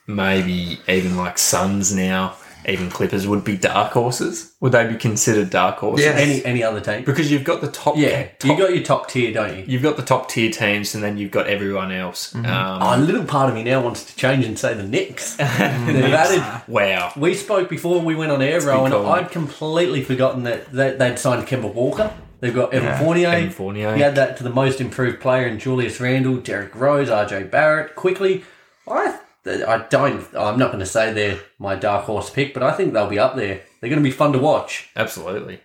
[0.06, 2.36] maybe even like Suns now,
[2.68, 4.52] even Clippers would be dark horses?
[4.60, 6.04] Would they be considered dark horses?
[6.06, 6.12] Yeah.
[6.12, 7.04] Any any other team?
[7.04, 9.64] Because you've got the top, Yeah, top you got your top tier, don't you?
[9.66, 12.34] you've got the top tier teams, and then you've got everyone else.
[12.34, 15.36] Um, Oh, a little part of me now wants to change and say the Knicks.
[15.36, 16.62] They've added.
[16.68, 17.12] wow.
[17.16, 19.06] We spoke before we went on air, Row, and cool.
[19.06, 22.12] I'd completely forgotten that, that they'd signed Kemba Walker.
[22.40, 23.28] They've got Evan Yeah, Fournier.
[23.28, 23.96] Evan Fournier.
[23.96, 27.94] You add that to the most improved player in Julius Randle, Derrick Rose, RJ Barrett.
[27.94, 28.42] Quickly,
[28.88, 30.24] I I don't.
[30.36, 33.18] I'm not going to say they're my dark horse pick, but I think they'll be
[33.18, 33.62] up there.
[33.80, 34.88] They're going to be fun to watch.
[34.94, 35.60] Absolutely.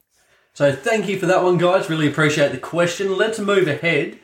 [0.54, 1.90] So thank you for that one, guys.
[1.90, 3.16] Really appreciate the question.
[3.16, 4.20] Let's move ahead.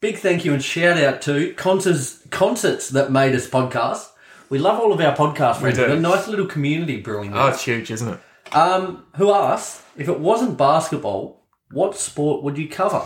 [0.00, 4.08] Big thank you and shout out to concerts, concerts that made us podcast.
[4.50, 5.78] We love all of our podcast friends.
[5.78, 8.20] We've got a nice little community brewing Oh, it's huge, isn't it?
[8.54, 13.02] Um, who asked if it wasn't basketball, what sport would you cover?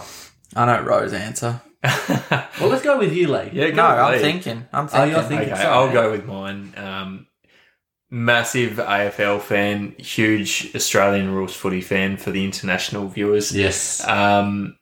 [0.56, 1.60] I know Rose answer.
[2.60, 3.50] Well, let's go with you, Lee.
[3.52, 4.18] Yeah, No, go I'm Lee.
[4.20, 4.66] thinking.
[4.72, 5.38] I'm Oh, you're thinking.
[5.38, 5.62] thinking- Okay.
[5.64, 6.72] I'll go with mine.
[6.76, 7.26] Um,
[8.10, 13.54] massive AFL fan, huge Australian rules footy fan for the international viewers.
[13.54, 14.06] Yes.
[14.06, 14.76] Um,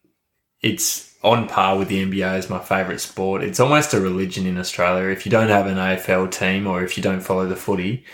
[0.61, 3.43] it's on par with the NBA as my favourite sport.
[3.43, 5.09] It's almost a religion in Australia.
[5.09, 8.05] If you don't have an AFL team or if you don't follow the footy,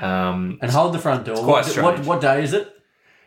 [0.00, 1.36] um, and hold the front door.
[1.36, 2.73] quite what, what, what day is it?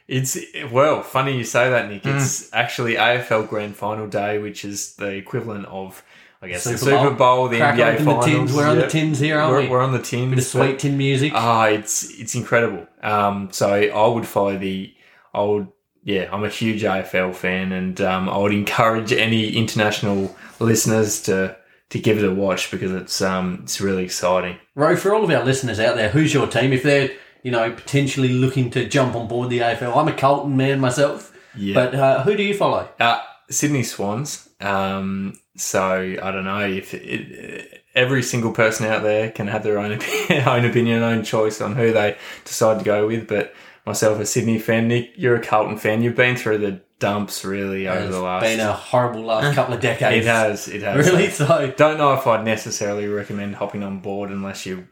[0.08, 0.38] It's
[0.72, 2.06] well funny you say that, Nick.
[2.06, 6.04] It's actually AFL Grand Final Day, which is the equivalent of,
[6.42, 8.26] I guess, the Super Bowl, the Crack NBA Finals.
[8.26, 8.54] the tins.
[8.54, 9.68] We're on the tins here, aren't We're, we?
[9.70, 10.30] we're on the tins.
[10.30, 11.34] Bit of sweet tin music.
[11.36, 12.88] Ah, it's it's incredible.
[13.04, 14.94] Um, so I would follow the.
[15.34, 15.68] I would,
[16.04, 21.58] yeah, I'm a huge AFL fan, and um, I would encourage any international listeners to
[21.90, 24.58] to give it a watch because it's um it's really exciting.
[24.76, 26.72] Ro, for all of our listeners out there, who's your team?
[26.74, 27.12] If they're,
[27.44, 31.34] you know, potentially looking to jump on board the AFL, I'm a Carlton man myself.
[31.56, 31.74] Yeah.
[31.74, 32.88] But uh, who do you follow?
[33.00, 33.20] Uh,
[33.50, 34.50] Sydney Swans.
[34.60, 35.82] Um, so
[36.22, 40.48] I don't know if it, every single person out there can have their own opinion,
[40.48, 43.28] own opinion, own choice on who they decide to go with.
[43.28, 43.54] But
[43.86, 46.02] myself, a Sydney fan, Nick, you're a Carlton fan.
[46.04, 48.42] You've been through the dumps really over It's the last.
[48.44, 50.26] been a horrible last couple of decades.
[50.26, 50.68] it has.
[50.68, 51.06] It has.
[51.08, 51.30] Really?
[51.30, 54.88] So Don't know if I'd necessarily recommend hopping on board unless you.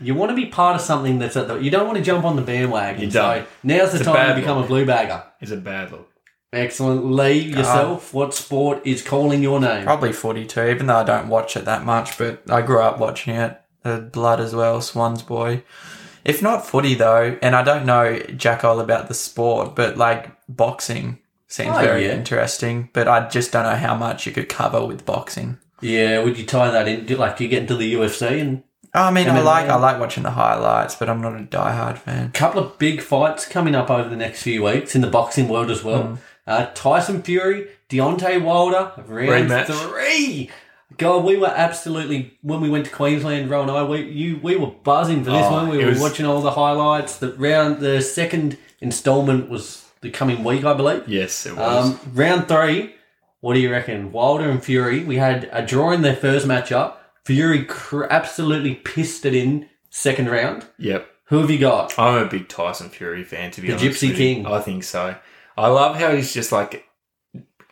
[0.00, 1.56] You want to be part of something that's at the.
[1.56, 3.02] You don't want to jump on the bandwagon.
[3.02, 3.46] You don't.
[3.62, 4.66] now's the It's time to become look.
[4.66, 5.22] a blue bagger.
[5.40, 6.08] It's a bad look.
[6.52, 7.04] Excellent.
[7.12, 9.84] Lee, uh, yourself, what sport is calling your name?
[9.84, 12.98] Probably footy too, even though I don't watch it that much, but I grew up
[12.98, 13.60] watching it.
[13.82, 15.62] The blood as well, Swans boy.
[16.24, 20.30] If not footy though, and I don't know jack all about the sport, but like
[20.48, 22.12] boxing seems Oh, very yeah.
[22.14, 22.90] interesting.
[22.92, 25.58] But I just don't know how much you could cover with boxing.
[25.80, 27.06] Yeah, would you tie that in?
[27.06, 30.00] do- Like, do you get into the UFC and I mean, I like I like
[30.00, 32.26] watching the highlights, but I'm not a diehard fan.
[32.26, 35.48] A couple of big fights coming up over the next few weeks in the boxing
[35.48, 36.18] world as well.
[36.46, 39.66] Uh, Tyson Fury, Deontay Wilder, round Rematch.
[39.66, 40.50] three.
[40.98, 44.56] God, we were absolutely when we went to Queensland, Ro and I, we you we
[44.56, 45.68] were buzzing for this Oh, one.
[45.68, 47.16] We were was- watching all the highlights.
[47.18, 51.06] The round, the second instalment was the coming week, I believe.
[51.06, 51.90] Yes, it was.
[51.90, 52.94] Um, round three,
[53.40, 54.10] what do you reckon?
[54.10, 55.04] Wilder and Fury.
[55.04, 56.94] We had a draw in their first matchup.
[57.34, 60.66] Fury cr- absolutely pissed it in second round.
[60.78, 61.06] yep.
[61.26, 61.96] Who have you got?
[61.96, 63.86] I'm a big Tyson Fury fan, to be The honest.
[64.02, 64.34] Gypsy with you.
[64.34, 64.46] King.
[64.46, 65.14] I think so.
[65.56, 66.88] I love how he's just like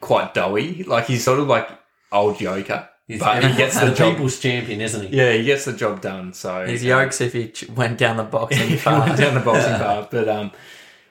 [0.01, 0.85] quite doughy.
[0.85, 1.69] Like he's sort of like
[2.13, 4.13] old Joker, He's but he gets the, the job.
[4.15, 5.17] people's champion, isn't he?
[5.17, 6.35] Yeah, he gets the job done.
[6.35, 9.35] So His um, yokes if he ch- went down the boxing if he went down
[9.35, 10.09] the boxing path.
[10.11, 10.53] But um,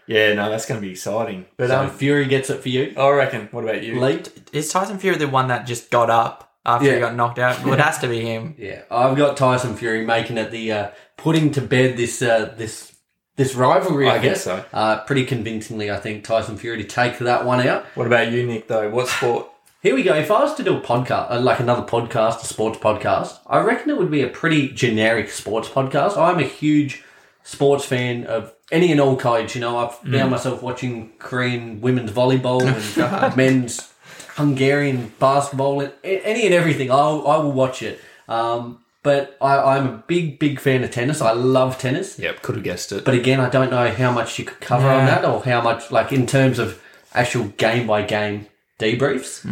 [0.05, 1.47] yeah, no, that's going to be exciting.
[1.57, 2.93] But So um, Fury gets it for you.
[2.97, 3.49] I reckon.
[3.51, 3.99] What about you?
[3.99, 4.31] Late.
[4.53, 6.93] Is Tyson Fury the one that just got up after Yeah.
[6.95, 7.63] he got knocked out?
[7.63, 8.53] Well, it has to be him.
[8.57, 12.93] Yeah, I've got Tyson Fury making it the uh, putting to bed this uh, this
[13.37, 14.07] this rivalry.
[14.09, 14.63] I, I guess so.
[14.73, 15.89] uh, pretty convincingly.
[15.89, 17.85] I think Tyson Fury to take that one out.
[17.95, 18.67] What about you, Nick?
[18.67, 19.47] Though, what sport?
[19.83, 20.15] Here we go.
[20.15, 23.61] If I was to do a podcast, uh, like another podcast, a sports podcast, I
[23.61, 26.17] reckon it would be a pretty generic sports podcast.
[26.17, 27.03] I'm a huge
[27.43, 29.53] sports fan of any and all kinds.
[29.55, 33.93] You know, I've found myself watching Korean women's volleyball and men's
[34.37, 36.91] Hungarian basketball and any and everything.
[36.91, 37.99] I'll, I will watch it.
[38.27, 41.21] Um, but I, I'm a big, big fan of tennis.
[41.21, 42.19] I love tennis.
[42.19, 43.03] Yep, could have guessed it.
[43.05, 45.91] But again, I don't know how much you could cover on that or how much,
[45.91, 46.81] like in terms of
[47.13, 48.47] actual game by game
[48.79, 49.43] debriefs.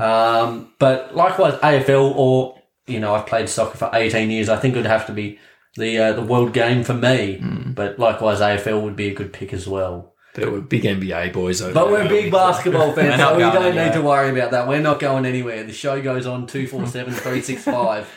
[0.00, 4.48] Um, but likewise, AFL or, you know, I've played soccer for 18 years.
[4.48, 5.38] I think it would have to be
[5.76, 7.38] the uh, the world game for me.
[7.74, 10.13] But likewise, AFL would be a good pick as well.
[10.34, 11.82] But we're big NBA boys over there.
[11.84, 13.86] But there, we're big basketball fans, so we don't anywhere.
[13.86, 14.66] need to worry about that.
[14.66, 15.62] We're not going anywhere.
[15.62, 18.10] The show goes on 247 365.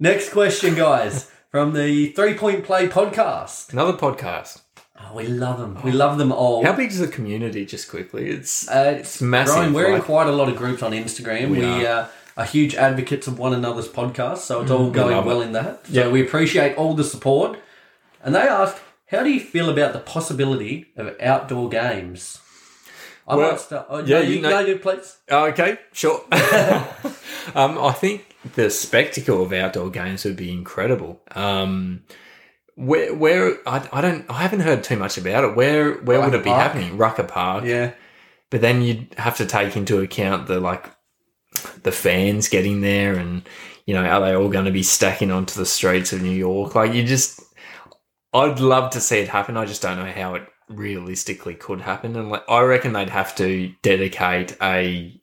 [0.00, 3.72] Next question, guys, from the Three Point Play podcast.
[3.72, 4.60] Another podcast.
[5.00, 5.78] Oh, we love them.
[5.84, 6.64] We love them all.
[6.64, 7.64] How big is the community?
[7.64, 9.72] Just quickly, it's Uh, it's massive.
[9.72, 11.50] We're in quite a lot of groups on Instagram.
[11.50, 15.26] We, We uh, are huge advocates of one another's podcasts, so it's all going love
[15.26, 15.46] well it.
[15.46, 15.86] in that.
[15.86, 16.08] So Yeah.
[16.08, 17.58] we appreciate all the support.
[18.24, 22.40] And they asked, how do you feel about the possibility of outdoor games?
[23.28, 23.86] I Well, might start.
[23.88, 25.16] Oh, yeah, no, you you, know- no, please.
[25.30, 26.22] Oh, okay, sure.
[27.54, 31.20] um, I think the spectacle of outdoor games would be incredible.
[31.34, 32.04] Um,
[32.76, 35.56] where, where I, I don't, I haven't heard too much about it.
[35.56, 36.62] Where, where would it be Park?
[36.62, 36.96] happening?
[36.96, 37.64] Rucker Park.
[37.64, 37.92] Yeah.
[38.50, 40.90] but then you'd have to take into account the like
[41.82, 43.42] the fans getting there and
[43.86, 46.74] you know are they all going to be stacking onto the streets of New York?
[46.74, 47.40] Like you just,
[48.32, 49.56] I'd love to see it happen.
[49.56, 53.34] I just don't know how it realistically could happen, and like I reckon they'd have
[53.36, 55.18] to dedicate a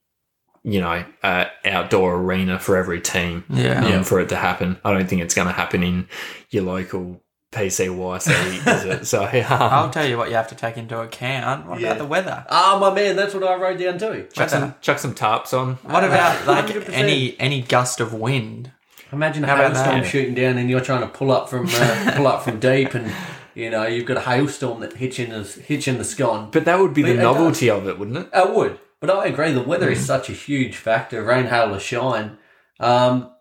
[0.63, 3.85] you know uh, outdoor arena for every team Yeah.
[3.97, 4.79] um, for it to happen.
[4.85, 6.07] I don't think it's going to happen in
[6.49, 9.05] your local PCYC, is it?
[9.05, 11.67] So I'll um, tell you what you have to take into account.
[11.67, 11.87] What Yeah.
[11.89, 12.45] about the weather?
[12.49, 14.27] Ah, my man, that's what I wrote down too.
[14.33, 15.75] chuck some chuck some tarps on.
[15.83, 16.89] What about like 100%.
[16.93, 18.71] any any gust of wind?
[19.13, 20.07] Imagine a How about hailstorm that?
[20.07, 23.13] shooting down, and you're trying to pull up from uh, pull up from deep, and
[23.53, 26.49] you know you've got a hailstorm that hits in the hits in the scone.
[26.51, 27.23] But that would be the it does.
[27.23, 28.29] novelty of it, wouldn't it?
[28.33, 29.51] I would, but I agree.
[29.53, 31.23] The weather is such a huge factor.
[31.23, 32.37] Rain, hail, or shine.
[32.79, 33.31] Um,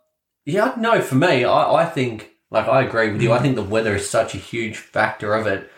[0.44, 1.00] yeah, no.
[1.00, 3.32] For me, I, I think like I agree with you.
[3.32, 3.42] I Mm.
[3.42, 5.70] think the weather is such a huge factor of it,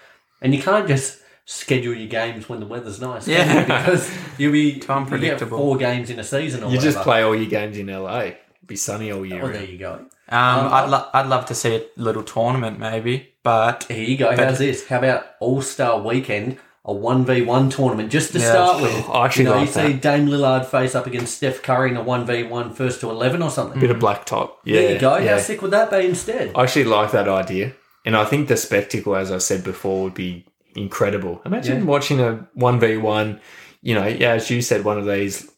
[0.43, 3.29] and you can't just schedule your games when the weather's nice.
[3.29, 3.61] Yeah.
[3.61, 3.67] you?
[3.67, 5.59] because you'll be Too unpredictable.
[5.59, 7.87] You get four games in a season, or You just play all your games in
[7.89, 8.31] LA.
[8.67, 9.43] Be sunny all year.
[9.43, 9.69] Oh, there round.
[9.69, 9.93] you go.
[10.29, 14.17] Um, Um, I'd lo- I'd love to see a little tournament maybe, but Here you
[14.17, 14.35] go.
[14.37, 14.87] How's this?
[14.89, 19.09] How about All Star Weekend, a one v one tournament just to Yeah, start with?
[19.11, 19.93] I actually you know, like you see.
[19.95, 23.43] Dame Lillard face up against Steph Curry in a one v one first to eleven
[23.43, 23.81] or something.
[23.81, 24.61] Bit of black top.
[24.65, 25.17] Yeah, there you go.
[25.19, 25.33] yeah.
[25.35, 26.53] How sick would that be instead?
[26.55, 27.73] I actually like that idea,
[28.07, 31.43] and I think the spectacle, as I said before, would be incredible.
[31.45, 31.85] Imagine Yeah.
[31.85, 33.41] watching a one v one.
[33.83, 35.51] You know, yeah, as you said, one of these.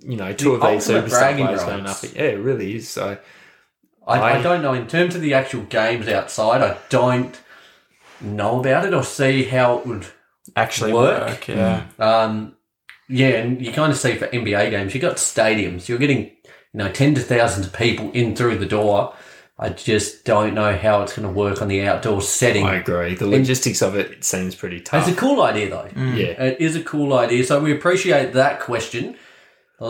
[0.00, 2.02] You know, two The of these ultimate superstar bragging players going up.
[2.02, 2.88] Yeah, it really is.
[2.88, 3.18] So
[4.06, 4.72] I, I, I- don't know.
[4.74, 7.38] In terms of the actual games outside, I don't
[8.20, 10.06] know about it or see how it would.
[10.56, 11.28] actually Work?
[11.28, 11.48] work.
[11.48, 11.86] yeah.
[11.98, 12.56] Um,
[13.08, 15.88] yeah, and you kind of see for NBA games, you've got stadiums.
[15.88, 16.32] You're getting, you
[16.74, 19.14] know, tens of thousands of people in through the door.
[19.58, 22.64] I just don't know how it's going to work on the outdoor setting.
[22.66, 23.14] I agree.
[23.14, 25.06] The logistics of it seems pretty tough.
[25.06, 25.88] It's a cool idea, though.
[25.94, 27.44] yeah, It is a cool idea.
[27.44, 29.16] So we appreciate that question.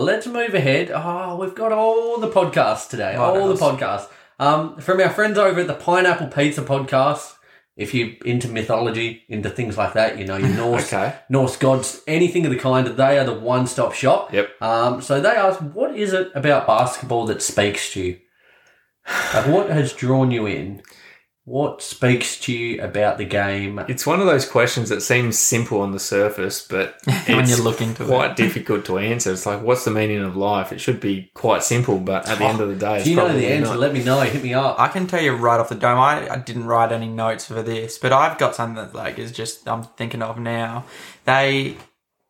[0.01, 0.89] Let's move ahead.
[0.91, 3.13] Oh, we've got all the podcasts today.
[3.13, 4.09] All the podcasts.
[4.39, 7.35] Um, from our friends over at the Pineapple Pizza podcast.
[7.75, 11.15] If you're into mythology, into things like that, you know, your Norse, Okay.
[11.29, 14.33] Norse gods, anything of the kind, they are the one stop shop.
[14.33, 14.49] Yep.
[14.61, 18.19] Um, so they asked, what is it about basketball that speaks to you?
[19.33, 20.81] Like, what has drawn you in?
[21.45, 23.77] What speaks to you about the game?
[23.89, 26.95] It's one of those questions that seems simple on the surface, but
[27.27, 28.37] When it's you look into it, it's quite it.
[28.37, 29.33] difficult to answer.
[29.33, 30.71] It's like, what's the meaning of life?
[30.71, 33.15] It should be quite simple, but at the end of the day, it's Do you
[33.17, 33.71] know probably the answer?
[33.71, 33.79] not.
[33.79, 34.21] Let me know.
[34.21, 34.79] Hit me up.
[34.79, 35.99] I can tell you right off the dome.
[35.99, 39.33] I, I didn't write any notes for this, but I've got something that like is
[39.33, 40.85] just I'm thinking of now.
[41.25, 41.75] They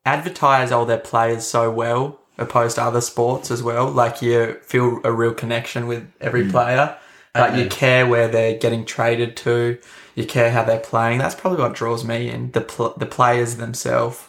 [0.06, 3.92] advertise all their players so well, opposed to other sports as well.
[3.92, 6.52] Like you feel a real connection with every mm.
[6.52, 6.98] player.
[7.36, 9.80] Like you care where they're getting traded to.
[10.14, 11.18] You care how they're playing.
[11.18, 14.24] That's probably what draws me in the pl- the players themselves.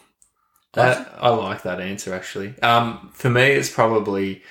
[0.73, 2.59] That, I like that answer actually.
[2.61, 4.43] Um, for me, it's probably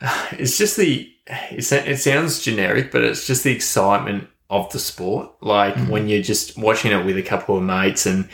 [0.32, 5.30] it's just the it, it sounds generic, but it's just the excitement of the sport.
[5.40, 8.28] Like when you're just watching it with a couple of mates, and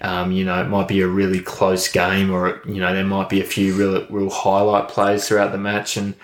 [0.00, 3.28] um, you know it might be a really close game, or you know there might
[3.28, 6.14] be a few real real highlight plays throughout the match, and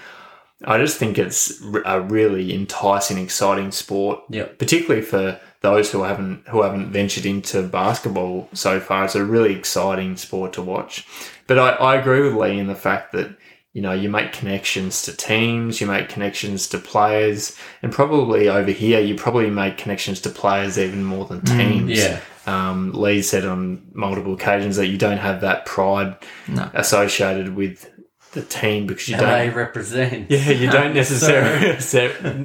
[0.65, 4.59] I just think it's a really enticing, exciting sport Yep.
[4.59, 9.05] particularly for those who haven't who haven't ventured into basketball so far.
[9.05, 11.07] It's a really exciting sport to watch.
[11.47, 13.37] But I, I agree with Lee in the fact that
[13.73, 18.71] you know you make connections to teams, you make connections to players, and probably over
[18.71, 21.91] here you probably make connections to players even more than teams.
[21.99, 22.21] yeah.
[22.47, 26.17] Um, Lee said on multiple occasions that you don't have that pride
[26.49, 26.71] No.
[26.75, 27.91] associated with
[28.33, 30.31] the team because you And don't represent.
[30.31, 31.77] yeah, you don't necessarily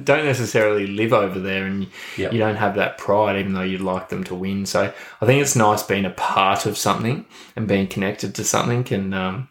[0.04, 2.32] don't necessarily live over there, and Yep.
[2.32, 4.66] you don't have that pride, even though you'd like them to win.
[4.66, 7.26] So I think it's nice being a part of something
[7.56, 8.86] and being connected to something.
[8.94, 9.48] And um,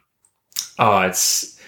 [0.80, 1.60] oh, it's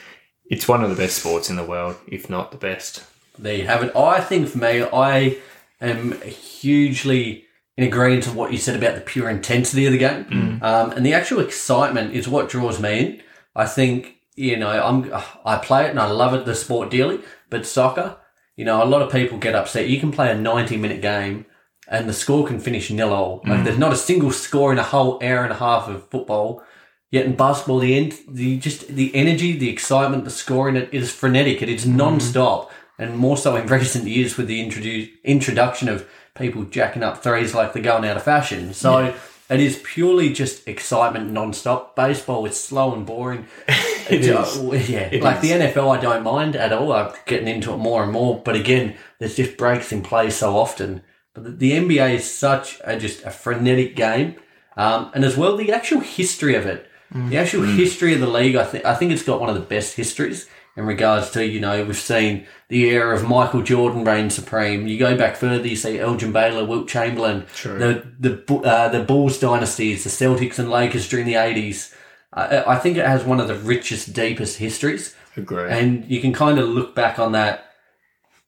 [0.50, 3.04] it's one of the best sports in the world, if not the best.
[3.38, 3.96] There you have it.
[3.96, 5.38] I think for me, I
[5.82, 7.44] am hugely
[7.78, 11.06] in agreement of what you said about the pure intensity of the game, um, and
[11.06, 13.22] the actual excitement is what draws me in.
[13.56, 15.12] I think you know I'm
[15.46, 17.20] I play it and I love it, the sport dearly,
[17.50, 18.18] but soccer,
[18.56, 19.90] you know, a lot of people get upset.
[19.90, 21.46] You can play a ninety minute game.
[21.88, 23.44] And the score can finish nil all.
[23.46, 23.64] Like mm.
[23.64, 26.64] there's not a single score in a whole hour and a half of football.
[27.12, 31.12] Yet in basketball, the end, the just the energy, the excitement, the scoring, it is
[31.12, 31.62] frenetic.
[31.62, 31.98] It is mm-hmm.
[31.98, 37.24] non-stop, and more so in recent years with the introduce, introduction of people jacking up
[37.24, 38.74] threes like they're going out of fashion.
[38.74, 39.14] So
[39.50, 41.96] it is purely just excitement non-stop.
[41.96, 43.46] Baseball is slow and boring.
[44.10, 44.42] It Uh,
[44.72, 44.90] is.
[44.90, 45.10] yeah.
[45.12, 45.42] It like is.
[45.44, 46.92] the NFL, I don't mind at all.
[46.94, 48.42] I'm getting into it more and more.
[48.44, 51.02] But again, there's just breaks in play so often.
[51.34, 54.36] But the, NBA is such a just a frenetic game,
[54.78, 56.90] um, and as well the actual history of it.
[57.14, 59.62] the actual history of the league, I think I think it's got one of the
[59.62, 60.48] best histories
[60.78, 64.88] in regards to you know we've seen the era of Michael Jordan reign supreme.
[64.88, 67.80] You go back further, you see Elgin Baylor, Wilt Chamberlain, True.
[67.80, 71.94] the the uh, the Bulls dynasties, the Celtics and Lakers during the eighties.
[72.36, 75.70] I, I think it has one of the richest, deepest histories Agree.
[75.70, 77.72] and you can kind of look back on that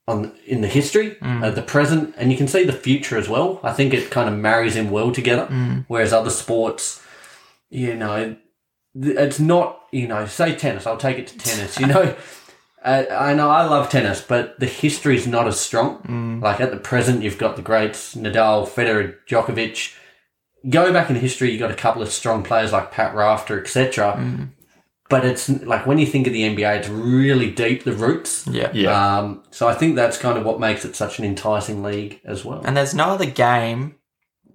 [0.08, 3.60] on in the history, uh, the present, and you can see the future as well.
[3.62, 5.48] I think it kind of marries in well together.
[5.88, 7.02] Whereas other sports,
[7.70, 8.38] you know,
[8.96, 9.74] it's not.
[9.92, 10.86] You know, say tennis.
[10.86, 11.80] I'll take it to tennis.
[11.80, 12.16] You know.
[12.84, 16.40] Uh, I know I love tennis, but the history is not as strong.
[16.42, 19.94] Like at the present, you've got the greats Nadal, Federer, Djokovic.
[20.70, 24.50] Go back in history, you got a couple of strong players like Pat Rafter, etc.
[25.10, 28.46] But it's like when you think of the NBA, it's really deep the roots.
[28.48, 28.72] Yeah.
[28.74, 29.18] yeah.
[29.20, 32.44] Um, so I think that's kind of what makes it such an enticing league as
[32.44, 32.62] well.
[32.66, 33.96] And there's no other game,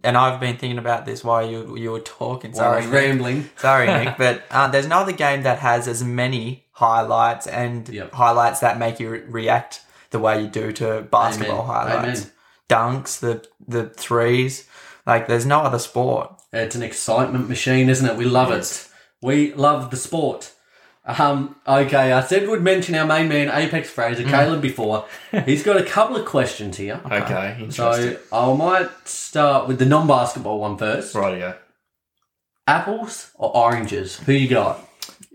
[0.04, 2.52] and I've been thinking about this while you you were talking.
[2.52, 3.50] While I Sorry, was rambling.
[3.56, 8.12] Sorry, Nick, but uh, there's no other game that has as many highlights and Yep.
[8.12, 9.80] highlights that make you re- react
[10.10, 11.66] the way you do to basketball Amen.
[11.88, 12.20] highlights.
[12.20, 12.32] Amen.
[12.68, 14.68] Dunks, the the threes.
[15.06, 16.40] Like there's no other sport.
[16.52, 18.16] It's an excitement machine, isn't it?
[18.16, 18.88] We love it.
[19.20, 20.52] We love the sport.
[21.04, 25.06] Um, okay, I said we'd mention our main man, Apex Fraser, Caleb, before.
[25.44, 27.00] He's got a couple of questions here.
[27.04, 27.56] okay.
[27.58, 27.74] Interesting.
[27.74, 31.14] So I might start with the non-basketball one first.
[31.14, 31.56] Rightio.
[32.68, 34.18] Apples or oranges?
[34.20, 34.78] Who you got?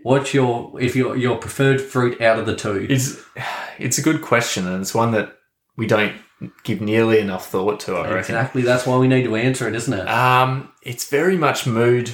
[0.02, 2.86] What's your if your your preferred fruit out of the two?
[2.88, 3.20] It's
[3.78, 5.36] it's a good question, and it's one that
[5.76, 6.14] we don't
[6.62, 7.94] give nearly enough thought to.
[7.96, 8.18] I reckon.
[8.18, 8.62] Exactly.
[8.62, 10.08] That's why we need to answer it, isn't it?
[10.08, 12.10] Um, it's very much mood.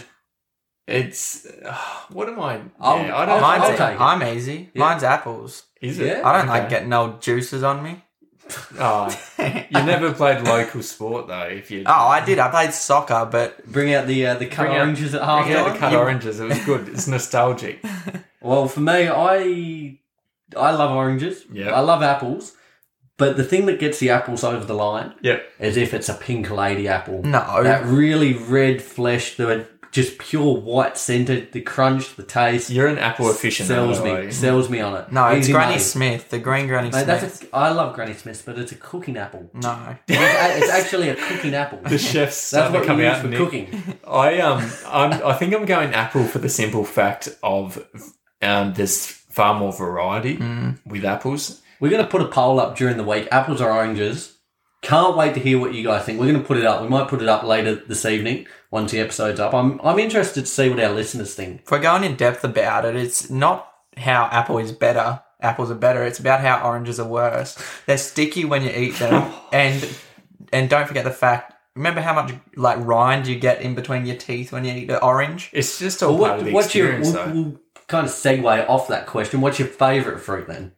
[0.86, 1.74] It's uh,
[2.10, 2.60] what am I?
[2.78, 3.42] I'll- yeah, I don't.
[3.42, 4.00] I'll Mine's take it.
[4.00, 4.70] I'm easy.
[4.74, 4.80] Yeah.
[4.80, 5.64] Mine's apples.
[5.80, 6.06] Is it?
[6.18, 6.28] Yeah.
[6.28, 6.60] I don't Okay.
[6.60, 8.02] like getting old juices on me.
[8.78, 9.08] Oh,
[9.38, 11.44] you never played local sport though.
[11.44, 12.38] If you Oh, I did.
[12.38, 15.46] I played soccer, but Bring out the uh, the cut Bring out- oranges at half
[15.46, 15.90] bring out the time.
[15.92, 16.88] cut oranges, it was good.
[16.88, 17.82] It's nostalgic.
[18.42, 19.98] Well, for me, I
[20.54, 21.46] I love oranges.
[21.50, 21.70] Yeah.
[21.70, 22.52] I love apples.
[23.16, 25.44] But the thing that gets the apples over the line Yep.
[25.60, 27.22] is if it's a pink lady apple.
[27.22, 27.62] no.
[27.62, 32.68] That really red flesh, the just pure white scented, the crunch, the taste.
[32.68, 33.66] You're an apple aficionado.
[33.66, 34.32] sells me, are you?
[34.32, 35.12] sells me on it.
[35.12, 35.82] no, it's Easy Granny made.
[35.82, 37.06] Smith, the green Granny Mate, Smith.
[37.20, 39.48] that's a, I love Granny Smith, but it's a cooking apple.
[39.54, 39.96] no.
[40.08, 41.78] It's, a- it's actually a cooking apple.
[41.88, 43.38] The chef's That's starting what to come we use out for Nick.
[43.38, 43.98] cooking.
[44.04, 47.78] I um, I'm, I think I'm going apple for the simple fact of
[48.42, 50.78] um, there's far more variety Mm.
[50.86, 51.60] with apples.
[51.80, 53.28] We're going to put a poll up during the week.
[53.30, 54.38] Apples or oranges?
[54.82, 56.20] Can't wait to hear what you guys think.
[56.20, 56.82] We're going to put it up.
[56.82, 59.54] We might put it up later this evening once the episode's up.
[59.54, 61.62] I'm I'm interested to see what our listeners think.
[61.62, 63.66] If we're going in depth about it, it's not
[63.96, 65.22] how apple is better.
[65.40, 66.04] Apples are better.
[66.04, 67.56] It's about how oranges are worse.
[67.86, 69.88] They're sticky when you eat them, and
[70.52, 71.54] and don't forget the fact.
[71.74, 74.98] Remember how much like rind you get in between your teeth when you eat an
[75.02, 75.48] orange.
[75.54, 76.92] It's just all Well, part of what, the what's your?
[76.92, 79.40] experience, We'll, we'll kind of segue off that question.
[79.40, 80.72] What's your favourite fruit then?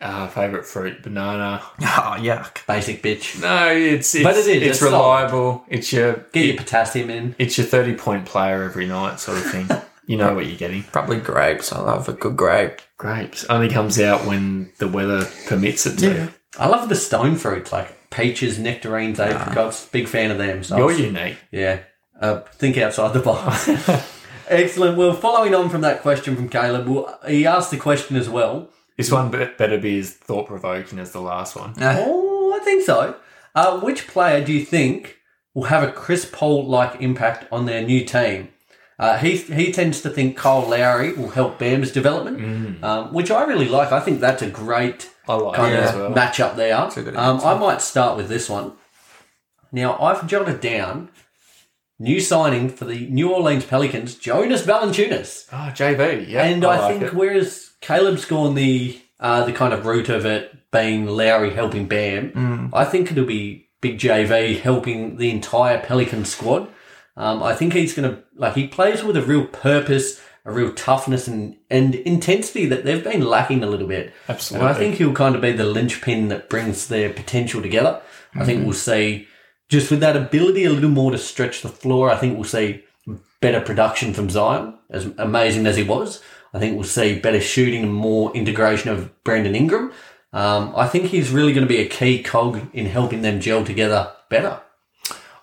[0.00, 1.62] Uh, favorite fruit, banana.
[1.80, 2.66] Oh yuck!
[2.66, 3.40] Basic bitch.
[3.40, 5.64] No, it's, it's But it is, It's it's reliable.
[5.68, 7.34] It's your Get your potassium in.
[7.38, 9.68] it's your thirty point player every night, sort of thing.
[10.06, 10.82] you know what you're getting.
[10.82, 11.72] Probably grapes.
[11.72, 12.80] I love a good grape.
[12.98, 16.28] Grapes only comes out when the weather permits it to.
[16.58, 19.86] I love the stone fruits like peaches, nectarines, apricots.
[19.86, 20.62] Big fan of them.
[20.64, 21.38] So You're unique.
[21.50, 21.80] Yeah.
[22.20, 23.68] Uh, think outside the box.
[24.48, 24.96] Excellent.
[24.98, 28.70] Well, following on from that question from Caleb, well, he asked the question as well.
[28.96, 31.70] This one better be as thought provoking as the last one.
[31.82, 33.16] Uh, Oh, I think so.
[33.54, 35.18] Uh, which player do you think
[35.52, 38.48] will have a Chris Paul like impact on their new team?
[38.96, 43.42] Uh, he he tends to think Kyle Lowry will help Bam's development, um, which I
[43.44, 43.90] really like.
[43.90, 46.10] I think that's a great I like kind it of well.
[46.10, 46.76] match up there.
[46.96, 47.40] a good Um.
[47.40, 48.72] I might start with this one.
[49.72, 51.10] Now, I've jotted down
[51.98, 55.46] new signing for the New Orleans Pelicans, Jonas Valanciunas.
[55.52, 56.44] Oh, JV, yeah.
[56.44, 57.14] And I, like think it.
[57.14, 62.30] whereas Caleb's gone the uh, the kind of route of it being Lowry helping Bam,
[62.32, 62.70] Mm.
[62.72, 66.68] I think it'll be Big JV helping the entire Pelican squad.
[67.16, 70.72] Um, I think he's going to like he plays with a real purpose, a real
[70.72, 74.12] toughness and and intensity that they've been lacking a little bit.
[74.28, 74.66] Absolutely.
[74.68, 78.00] And I think he'll kind of be the linchpin that brings their potential together.
[78.00, 78.46] I Mm-hmm.
[78.46, 79.28] think we'll see
[79.68, 82.10] just with that ability a little more to stretch the floor.
[82.10, 82.82] I think we'll see
[83.40, 86.20] better production from Zion, as amazing as he was.
[86.54, 89.92] I think we'll see better shooting and more integration of Brandon Ingram.
[90.32, 93.64] Um, I think he's really going to be a key cog in helping them gel
[93.64, 94.60] together better.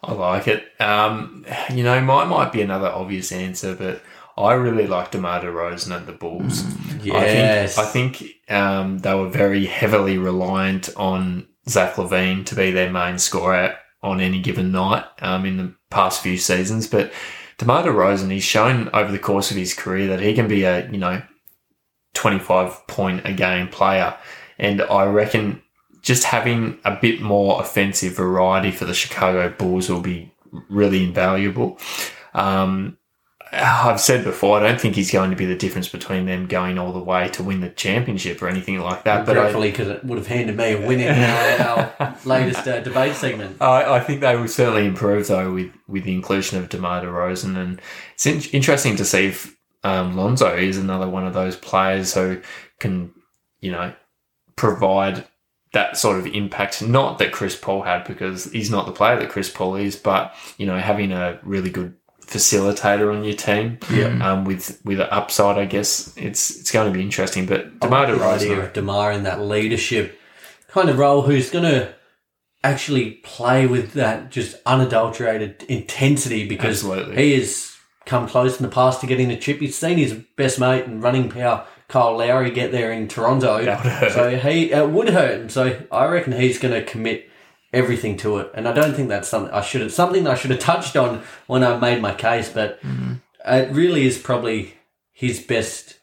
[0.03, 0.63] I like it.
[0.79, 4.01] Um, you know, mine might be another obvious answer, but
[4.37, 6.63] I really like DeMar DeRozan at the Bulls.
[7.03, 7.77] Yes.
[7.77, 12.71] I think, I think um, they were very heavily reliant on Zach LaVine to be
[12.71, 16.87] their main scorer on any given night um, in the past few seasons.
[16.87, 17.11] But
[17.61, 20.89] DeMar DeRozan, he's shown over the course of his career that he can be a,
[20.89, 21.21] you know,
[22.15, 24.17] 25 point a game player.
[24.57, 25.61] And I reckon
[26.01, 30.33] just having a bit more offensive variety for the Chicago Bulls will be
[30.71, 31.77] really invaluable.
[32.33, 32.97] Um,
[33.53, 36.77] I've said before, I don't think he's going to be the difference between them going
[36.77, 39.25] all the way to win the championship or anything like that.
[39.25, 42.65] But I, Gratefully, because it would have handed me a win in our, our latest
[42.65, 43.61] uh, debate segment.
[43.61, 47.57] I, I think they will certainly improve though with, with the inclusion of DeMar DeRozan,
[47.57, 47.81] and
[48.13, 52.41] it's in, interesting to see if um, Lonzo is another one of those players who
[52.79, 53.13] can,
[53.59, 53.93] you know,
[54.55, 55.27] provide
[55.73, 56.81] that sort of impact.
[56.81, 60.35] Not that Chris Paul had because he's not the player that Chris Paul is, but
[60.57, 61.95] you know, having a really good
[62.31, 64.07] facilitator on your team, Yeah.
[64.31, 67.45] um, with with an upside, I guess it's it's going to be interesting.
[67.45, 70.17] But DeMar the idea DeRozan, of Demar in that leadership
[70.69, 71.93] kind of role, who's going to
[72.63, 77.15] actually play with that just unadulterated intensity because Absolutely.
[77.15, 77.75] he has
[78.05, 79.59] come close in the past to getting the chip.
[79.59, 83.63] He's seen his best mate and running power Kyle Lowry get there in Toronto.
[83.65, 84.11] That would hurt.
[84.13, 87.29] So he it would hurt, and so I reckon he's going to commit
[87.73, 88.51] everything to it.
[88.53, 91.23] And I don't think that's something I should have something I should have touched on
[91.47, 92.79] when I made my case, but
[93.45, 94.75] it really is probably
[95.11, 95.99] his best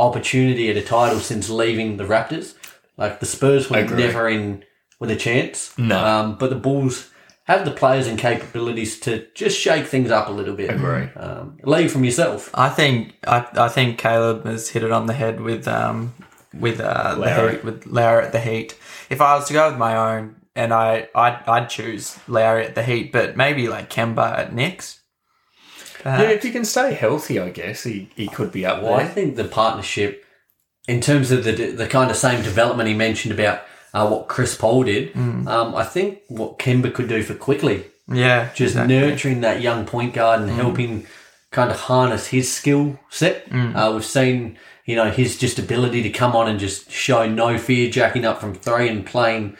[0.00, 2.54] opportunity at a title since leaving the Raptors.
[2.96, 4.64] Like the Spurs were never in
[5.00, 5.76] with a chance.
[5.78, 6.04] No.
[6.04, 7.10] Um, but the Bulls
[7.44, 10.70] have the players and capabilities to just shake things up a little bit.
[10.70, 11.08] Agree.
[11.16, 12.50] Um, leave from yourself.
[12.54, 16.14] I think I, I think Caleb has hit it on the head with um
[16.52, 18.76] with uh the heat, with Lowry at the Heat.
[19.08, 22.74] If I was to go with my own, and I I'd, I'd choose Lowry at
[22.74, 25.00] the Heat, but maybe like Kemba at Knicks.
[26.04, 29.04] yeah, if he can stay healthy, I guess he, he could be up Well, I
[29.04, 30.24] think the partnership,
[30.88, 33.62] in terms of the the kind of same development he mentioned about
[33.94, 38.50] uh, what Chris Paul did, um, I think what Kemba could do for quickly, yeah,
[38.54, 38.98] just exactly.
[38.98, 41.06] nurturing that young point guard and helping
[41.52, 43.46] kind of harness his skill set.
[43.52, 47.58] Uh, we've seen, you know, his just ability to come on and just show no
[47.58, 49.56] fear, jacking up from three and playing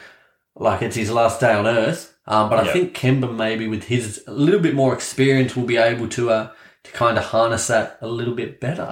[0.58, 2.14] like it's his last day on earth.
[2.26, 2.72] Um, but I Yeah.
[2.72, 6.48] think Kemba maybe with his a little bit more experience will be able to uh,
[6.84, 8.88] to kind of harness that a little bit better.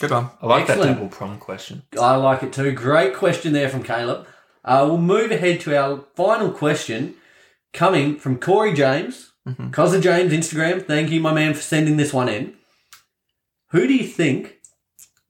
[0.00, 0.30] good one.
[0.40, 1.82] I like that double prong question.
[2.00, 2.72] I like it too.
[2.72, 4.26] Great question there from Caleb.
[4.64, 7.14] Uh, we'll move ahead to our final question
[7.72, 9.26] coming from Corey James.
[9.72, 10.86] Cosser James Instagram.
[10.86, 12.54] Thank you, my man, for sending this one in.
[13.72, 14.58] Who do you think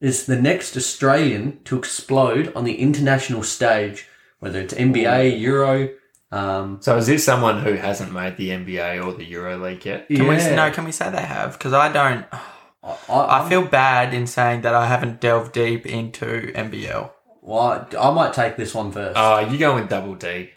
[0.01, 4.07] is the next Australian to explode on the international stage?
[4.41, 5.89] Whether it's NBA, Euro,
[6.33, 10.09] um, So is this someone who hasn't made the NBA or the Euro League yet?
[10.09, 10.55] Can we yeah.
[10.55, 10.71] no?
[10.71, 11.53] Can we say they have?
[11.53, 12.25] Because I don't.
[12.83, 17.11] I, I feel bad in saying that I haven't delved deep into NBL.
[17.43, 19.17] well, I, I might take this one first.
[19.19, 20.51] Uh, you going with double D?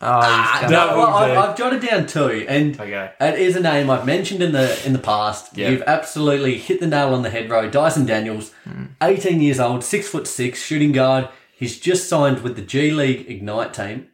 [0.00, 0.90] Oh, he's done- no.
[0.90, 1.48] No, well, I, Double D.
[1.48, 3.10] I've jotted down two, and Okay.
[3.20, 5.56] It is a name I've mentioned in the in the past.
[5.56, 5.70] Yeah.
[5.70, 7.68] You've absolutely hit the nail on the head, bro.
[7.70, 8.52] Dyson Daniels,
[9.02, 11.28] eighteen years old, six foot six, shooting guard.
[11.56, 14.08] He's just signed with the G League Ignite team.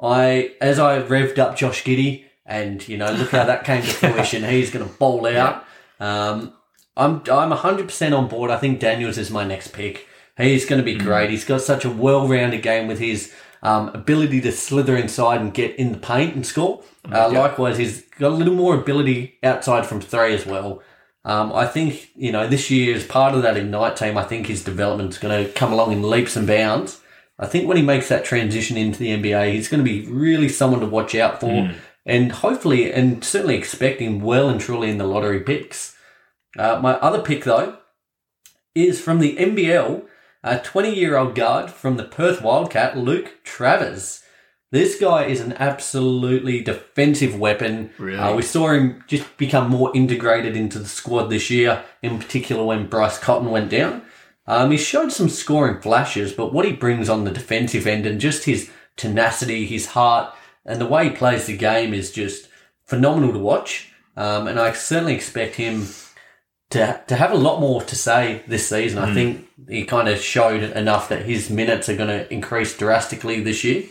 [0.00, 3.88] I, as I revved up Josh Giddey, and you know, look how that came to
[3.88, 4.42] fruition.
[4.42, 5.64] He's going to bowl out.
[6.00, 6.54] Um,
[6.96, 8.50] I'm I'm hundred percent on board.
[8.50, 10.06] I think Daniels is my next pick.
[10.38, 11.30] He's going to be great.
[11.30, 15.74] He's got such a well-rounded game with his um, ability to slither inside and get
[15.76, 16.84] in the paint and score.
[17.10, 20.80] Uh, Likewise, he's got a little more ability outside from three as well.
[21.24, 24.46] Um, I think you know this year as part of that Ignite team, I think
[24.46, 27.00] his development's going to come along in leaps and bounds.
[27.38, 30.48] I think when he makes that transition into the NBA, he's going to be really
[30.48, 31.48] someone to watch out for,
[32.06, 35.96] and hopefully, and certainly expect him well and truly in the lottery picks.
[36.58, 37.78] Uh, my other pick though
[38.74, 40.04] is from the NBL,
[40.42, 44.22] a 20 year old guard from the Perth Wildcat, Luke Travers.
[44.70, 47.90] This guy is an absolutely defensive weapon.
[47.98, 48.18] Really?
[48.18, 52.64] Uh, we saw him just become more integrated into the squad this year, in particular
[52.64, 54.02] when Bryce Cotton went down.
[54.46, 58.20] Um, he showed some scoring flashes, but what he brings on the defensive end and
[58.20, 62.48] just his tenacity, his heart, and the way he plays the game is just
[62.84, 63.92] phenomenal to watch.
[64.16, 65.86] Um, and I certainly expect him
[66.70, 68.98] to to have a lot more to say this season.
[68.98, 73.40] I think he kind of showed enough that his minutes are going to increase drastically
[73.40, 73.84] this year.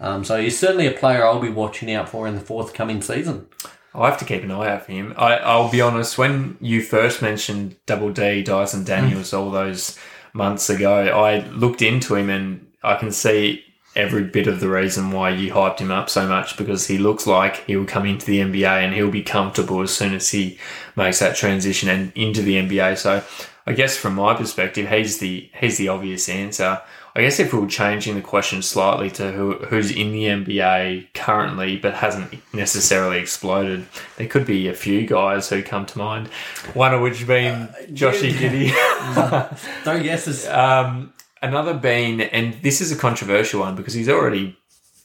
[0.00, 3.46] Um, so he's certainly a player I'll be watching out for in the forthcoming season.
[3.94, 5.14] I'll have to keep an eye out for him.
[5.16, 9.98] I, I'll be honest, when you first mentioned Double D, Dyson Daniels, all those
[10.32, 13.64] months ago, I looked into him and I can see
[13.96, 17.26] every bit of the reason why you hyped him up so much because he looks
[17.26, 20.58] like he'll come into the NBA and he'll be comfortable as soon as he
[20.94, 22.96] makes that transition and into the NBA.
[22.96, 23.24] So
[23.66, 26.80] I guess from my perspective, he's the he's the obvious answer.
[27.14, 31.12] I guess if we were changing the question slightly to who, who's in the NBA
[31.14, 33.86] currently but hasn't necessarily exploded,
[34.16, 36.28] there could be a few guys who come to mind.
[36.74, 38.70] One of which being Joshy Giddey.
[39.86, 40.46] No guesses.
[40.46, 44.56] Um, another being, and this is a controversial one because he's already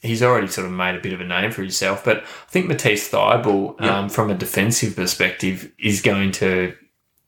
[0.01, 2.03] he's already sort of made a bit of a name for himself.
[2.05, 6.75] But I think Matisse Thybulle, um, from a defensive perspective, is going to,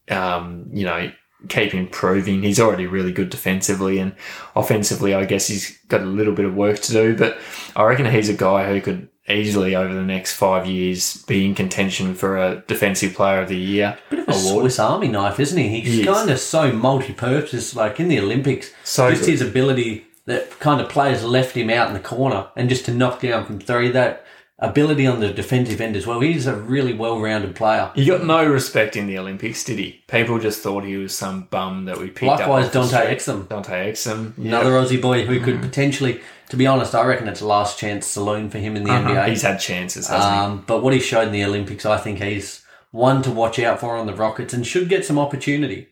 [0.09, 1.11] um, you know,
[1.49, 2.41] keep improving.
[2.43, 4.15] He's already really good defensively and
[4.55, 5.13] offensively.
[5.13, 7.38] I guess he's got a little bit of work to do, but
[7.75, 11.53] I reckon he's a guy who could easily over the next five years be in
[11.53, 14.63] contention for a defensive player of the year Bit of a award.
[14.63, 15.81] Swiss Army knife, isn't he?
[15.81, 17.75] He's He kind of so multi-purpose.
[17.75, 19.31] Like in the Olympics, So just good.
[19.31, 22.93] his ability that kind of players left him out in the corner and just to
[22.93, 23.89] knock down from three.
[23.91, 24.25] That
[24.60, 26.20] ability on the defensive end as well.
[26.20, 27.91] He's a really well-rounded player.
[27.93, 30.01] He got no respect in the Olympics, did he?
[30.08, 32.76] People just thought he was some bum that we picked Likewise, up.
[32.76, 33.36] off the Dante street.
[33.36, 33.49] Exum.
[33.49, 34.34] Dante Exum.
[34.38, 34.47] yeah.
[34.47, 35.43] Another Aussie boy who Mm.
[35.43, 38.84] could potentially, to be honest, I reckon it's a last chance saloon for him in
[38.84, 39.12] the NBA.
[39.18, 39.30] Uh-huh.
[39.30, 42.64] He's had chances, hasn't Um, but what he showed in the Olympics, I think he's
[42.91, 45.89] one to watch out for on the Rockets and should get some opportunity.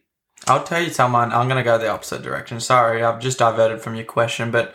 [0.48, 2.60] I'll tell you someone, I'm going to go the opposite direction.
[2.60, 4.74] Sorry, I've just diverted from your question, but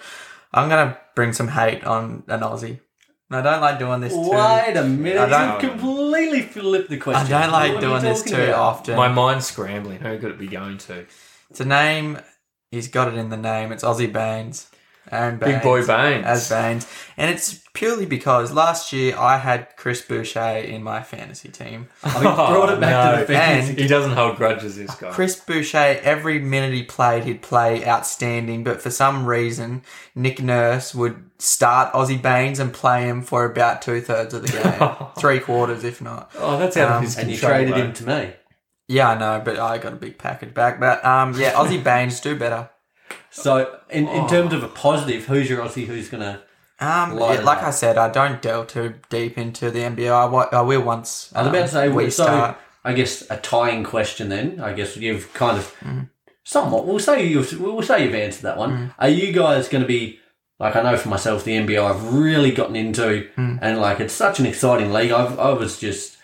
[0.54, 2.80] I'm going to bring some hate on an Aussie.
[3.30, 4.28] And I don't like doing this too.
[4.30, 5.24] Wait a minute, I
[5.54, 7.26] you don't- completely flipped the question.
[7.26, 7.40] I question.
[7.42, 8.58] don't like What are you doing this talking too about?
[8.58, 8.96] often.
[8.96, 10.00] My mind's scrambling.
[10.00, 11.06] Who could it be going to?
[11.50, 12.18] It's a name.
[12.72, 13.70] He's got it in the name.
[13.72, 14.68] It's Aussie Baynes.
[15.10, 15.54] Aron Baynes.
[15.54, 16.24] Big boy Baynes.
[16.26, 16.86] As Baynes.
[17.16, 21.88] And it's purely because last year I had Chris Boucher in my fantasy team.
[22.04, 23.38] I brought it back Oh, to the no.
[23.38, 23.68] fans.
[23.70, 25.10] He doesn't hold grudges, this guy.
[25.10, 28.62] Chris Boucher, every minute he played, he'd play outstanding.
[28.62, 29.82] But for some reason,
[30.14, 34.48] Nick Nurse would start Aussie Baynes and play him for about two thirds of the
[34.52, 36.30] game, three quarters, if not.
[36.38, 37.78] oh, that's out Um, of his and you traded though.
[37.78, 38.32] him to me.
[38.86, 40.78] Yeah, I know, but I got a big package back.
[40.80, 42.70] But um, yeah, Aussie Baynes do better.
[43.30, 44.12] So, in, Oh.
[44.22, 46.40] in terms of a positive, who's your Aussie who's going to.
[46.82, 47.64] Um, yeah, like up.
[47.64, 50.10] I said, I don't delve too deep into the NBA.
[50.10, 51.30] I, wa- I will once.
[51.34, 52.58] I was about to say, um, we so start.
[52.84, 54.60] I guess a tying question then.
[54.60, 55.66] I guess you've kind of.
[55.80, 56.00] Mm-hmm.
[56.44, 56.86] Somewhat.
[56.86, 58.70] We'll say, you've, we'll say you've answered that one.
[58.72, 58.86] Mm-hmm.
[58.98, 60.18] Are you guys going to be.
[60.58, 63.58] Like, I know for myself, the NBA I've really gotten into, Mm.
[63.62, 65.10] and like, it's such an exciting league.
[65.10, 66.16] I've, I was just.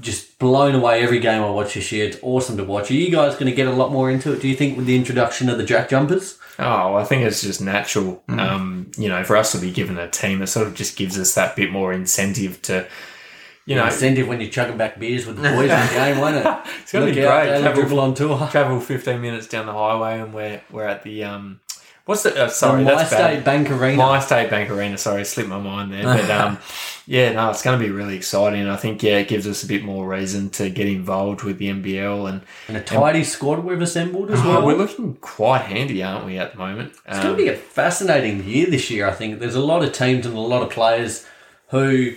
[0.00, 2.06] Just blown away every game I watch this year.
[2.06, 2.90] It's awesome to watch.
[2.90, 4.40] Are you guys going to get a lot more into it?
[4.42, 6.38] Do you think with the introduction of the Jack Jumpers?
[6.58, 8.22] Oh, I think it's just natural.
[8.28, 8.38] Mm.
[8.40, 11.18] Um, you know, for us to be given a team, it sort of just gives
[11.18, 12.86] us that bit more incentive to,
[13.66, 16.36] you know, incentive when you're chugging back beers with the boys in the game, won't
[16.36, 16.46] it?
[16.82, 17.74] it's going to be Look out, great.
[17.74, 18.48] Travel, on tour.
[18.50, 21.60] travel 15 minutes down the highway and we're, we're at the, um,
[22.04, 23.44] what's the, uh, The sorry, My that's State bad.
[23.44, 23.96] Bank Arena.
[23.96, 26.04] My State Bank Arena, sorry, slipped my mind there.
[26.04, 26.58] But um,
[27.06, 28.66] yeah, no, it's going to be really exciting.
[28.66, 31.68] I think, yeah, it gives us a bit more reason to get involved with the
[31.68, 32.28] NBL.
[32.28, 34.66] And and a tidy squad we've assembled as oh, well.
[34.66, 36.94] we're looking quite handy, aren't we, at the moment?
[37.06, 39.38] It's going to be a fascinating year this year, I think.
[39.38, 41.26] There's a lot of teams and a lot of players
[41.68, 42.14] who,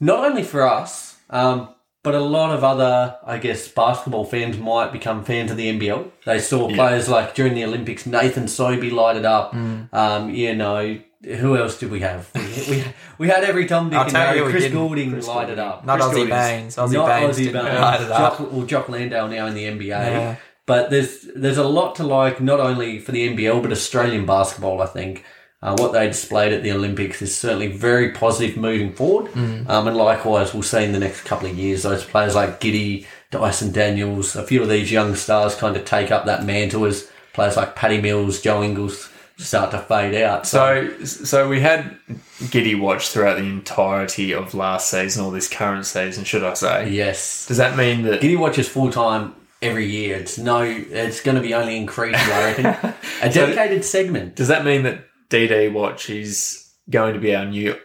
[0.00, 1.68] not only for us, um,
[2.02, 6.10] but a lot of other, I guess, basketball fans might become fans of the NBL.
[6.26, 9.52] They saw players like during the Olympics, Nathan Sobey light it up.
[9.52, 9.94] Mm.
[9.94, 12.28] Um, you know, who else did we have?
[12.34, 12.42] We,
[12.76, 12.84] we,
[13.18, 14.40] we had every Tom, Dick, and Harry.
[14.50, 14.78] Chris didn't.
[14.78, 15.84] Goulding Chris light it up.
[15.84, 16.76] Not Chris Goulding's- Baynes.
[16.76, 17.54] Aussie Not Baynes Baynes.
[17.54, 18.38] light it up.
[18.38, 19.86] Jock, well, Jock Landale now in the NBA.
[19.88, 20.36] Yeah.
[20.66, 24.80] But there's there's a lot to like, not only for the NBL, but Australian basketball,
[24.82, 25.24] I think.
[25.60, 29.30] Uh, what they displayed at the Olympics is certainly very positive moving forward.
[29.30, 29.68] Mm.
[29.68, 33.06] Um, and likewise, we'll see in the next couple of years those players like Giddey,
[33.30, 37.08] Dyson Daniels, a few of these young stars kind of take up that mantle as
[37.32, 40.46] players like Paddy Mills, Joe Ingles start to fade out.
[40.46, 41.98] So, so we had
[42.40, 46.90] Giddey watch throughout the entirety of last season or this current season, should I say?
[46.90, 48.20] yes, Does that mean that?
[48.20, 50.16] Giddey watch is full time every year.
[50.16, 52.20] It's no, it's going to be only increasing.
[52.20, 52.66] I reckon
[53.22, 54.36] a dedicated segment.
[54.36, 57.76] Does that mean that DD Watch is going to be our new,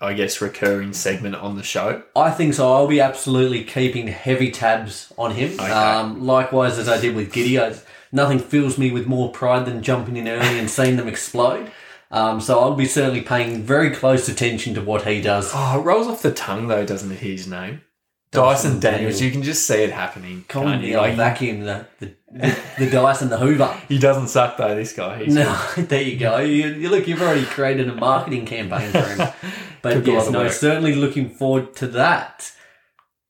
[0.00, 2.02] I guess, recurring segment on the show?
[2.16, 2.72] I think so.
[2.72, 5.52] I'll be absolutely keeping heavy tabs on him.
[5.52, 5.70] Okay.
[5.70, 7.78] Um, likewise, as I did with Giddey, I,
[8.12, 11.70] nothing fills me with more pride than jumping in early and seeing them explode.
[12.10, 15.50] Um, so I'll be certainly paying very close attention to what he does.
[15.54, 17.18] Oh, it rolls off the tongue though, doesn't it?
[17.18, 17.82] His name,
[18.30, 18.82] Dyson, Dyson Daniels.
[18.82, 19.20] Daniels.
[19.20, 20.44] You can just see it happening.
[20.48, 20.92] Can't you?
[20.94, 23.74] the Like, vacuum, the, the, the, and the Hoover.
[23.88, 24.74] he doesn't suck though.
[24.74, 25.24] This guy.
[25.24, 26.38] He's No, there you go.
[26.38, 29.28] You, you look, you've already created a marketing campaign for him.
[29.80, 32.50] But yes, no, certainly looking forward to that.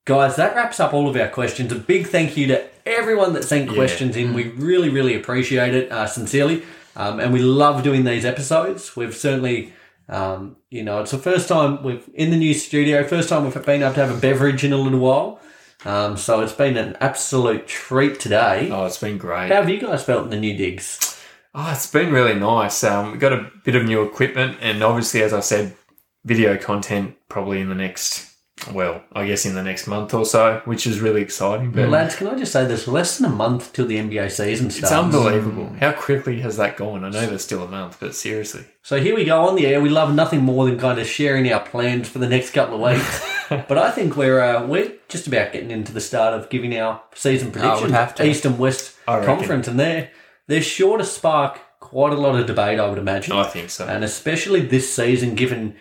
[0.09, 1.71] Guys, that wraps up all of our questions.
[1.71, 4.33] A big thank you to everyone that sent questions in.
[4.33, 6.63] We really, really appreciate it, uh, sincerely.
[6.97, 8.97] Um, and we love doing these episodes.
[8.97, 9.75] We've certainly,
[10.09, 13.53] um, you know, it's the first time we've in the new studio, first time we've
[13.67, 15.41] been able to have a beverage in a little while.
[15.85, 18.71] Um, so it's been an absolute treat today.
[18.73, 19.51] Oh, it's been great.
[19.51, 21.21] How have you guys felt in the new digs?
[21.55, 22.83] Oh, it's been really nice.
[22.83, 25.77] Um, we got a bit of new equipment, and obviously, as I said,
[26.25, 28.38] video content probably in the next,
[28.73, 31.71] well, I guess in the next month or so, which is really exciting.
[31.71, 34.71] But Lads, can I just say there's less than a month till the NBA season
[34.71, 34.93] starts.
[34.93, 35.75] it's unbelievable.
[35.81, 37.05] How quickly has that gone?
[37.05, 38.65] I know there's still a month, but seriously.
[38.83, 39.81] So here we go on the air.
[39.81, 42.93] We love nothing more than kind of sharing our plans for the next couple of
[42.93, 43.27] weeks.
[43.49, 47.03] but I think we're uh, we're just about getting into the start of giving our
[47.15, 47.91] season prediction.
[47.91, 48.27] have to.
[48.27, 50.11] East and West Conference, and they're
[50.47, 52.79] they're sure to spark quite a lot of debate.
[52.79, 53.35] I would imagine.
[53.35, 53.87] I think so.
[53.87, 55.77] and especially this season, given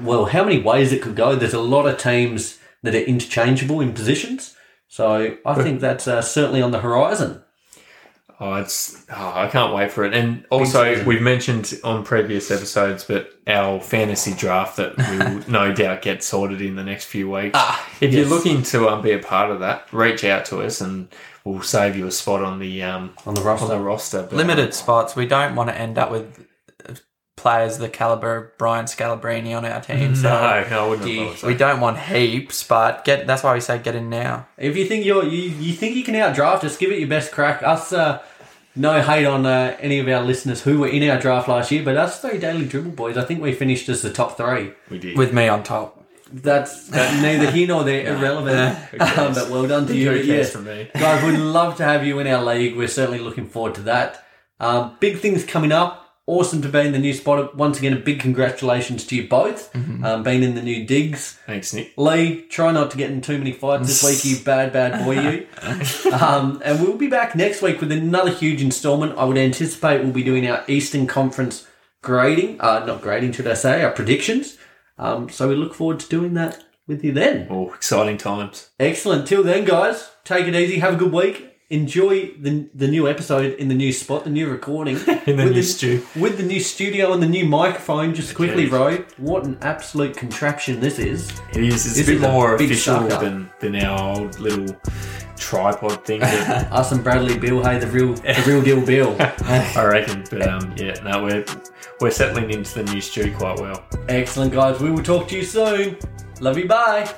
[0.00, 1.34] well how many ways it could go.
[1.34, 4.56] There's a lot of teams that are interchangeable in positions,
[4.88, 7.42] so I think that's uh, certainly on the horizon.
[8.40, 10.14] Oh, it's oh, I can't wait for it.
[10.14, 15.72] And also, we've mentioned on previous episodes, but our fantasy draft that we will no
[15.72, 17.56] doubt get sorted in the next few weeks.
[18.00, 21.06] if you're looking to um, be a part of that, reach out to us and
[21.44, 23.66] we'll save you a spot on the um, On the on roster.
[23.68, 24.22] the roster.
[24.22, 25.14] But, Limited spots.
[25.14, 26.42] We don't want to end up with uh,
[27.36, 30.14] players the caliber of Brian Scalabrine on our team.
[30.14, 31.46] So No, no, I wouldn't have so.
[31.46, 33.26] we don't want heaps, but get.
[33.26, 34.46] That's why we say get in now.
[34.58, 37.32] If you think you're you, you think you can outdraft us, give it your best
[37.32, 37.62] crack.
[37.62, 38.22] Us, uh,
[38.74, 41.82] no hate on uh, any of our listeners who were in our draft last year,
[41.82, 44.72] but us three daily dribble boys, I think we finished as the top three.
[44.88, 45.16] we did.
[45.16, 45.98] With me on top.
[46.34, 48.78] That's that, neither here nor there, irrelevant.
[49.18, 50.10] um, but well done to you.
[50.10, 50.88] Who But yes, for me?
[50.94, 52.74] guys, we'd love to have you in our league.
[52.74, 54.24] We're certainly looking forward to that.
[54.58, 56.01] Um, big things coming up.
[56.26, 57.56] Awesome to be in the new spot.
[57.56, 59.74] Once again, a big congratulations to you both.
[59.74, 61.38] Um, being in the new digs.
[61.46, 61.92] Thanks, Nick.
[61.96, 65.18] Lee, try not to get in too many fights this week, you bad, bad boy,
[65.20, 65.46] you.
[66.12, 69.18] Um, and we'll be back next week with another huge installment.
[69.18, 71.66] I would anticipate we'll be doing our Eastern Conference
[72.02, 74.58] grading, uh, not grading, should I say, our predictions.
[74.98, 77.48] Um, so we look forward to doing that with you then.
[77.50, 78.70] Oh, exciting times.
[78.78, 79.26] Excellent.
[79.26, 80.78] Till then, guys, take it easy.
[80.78, 81.51] Have a good week.
[81.72, 84.96] Enjoy the the new episode in the new spot, the new recording
[85.26, 86.06] In the with new stu.
[86.16, 88.14] with the new studio and the new microphone.
[88.14, 91.30] Just quickly, bro, what an absolute contraption this is.
[91.54, 91.86] It is.
[91.86, 94.76] It's This a bit a more big official than, than our old little
[95.38, 96.22] tripod thing.
[96.70, 99.16] Us and Bradley Beal, hey, the real, the real deal, Beal.
[99.20, 100.24] I reckon.
[100.30, 101.44] But um, yeah, no, we're
[102.02, 103.82] we're settling into the new stew quite well.
[104.10, 104.78] Excellent, guys.
[104.78, 105.96] We will talk to you soon.
[106.38, 106.68] Love you.
[106.68, 107.10] Bye.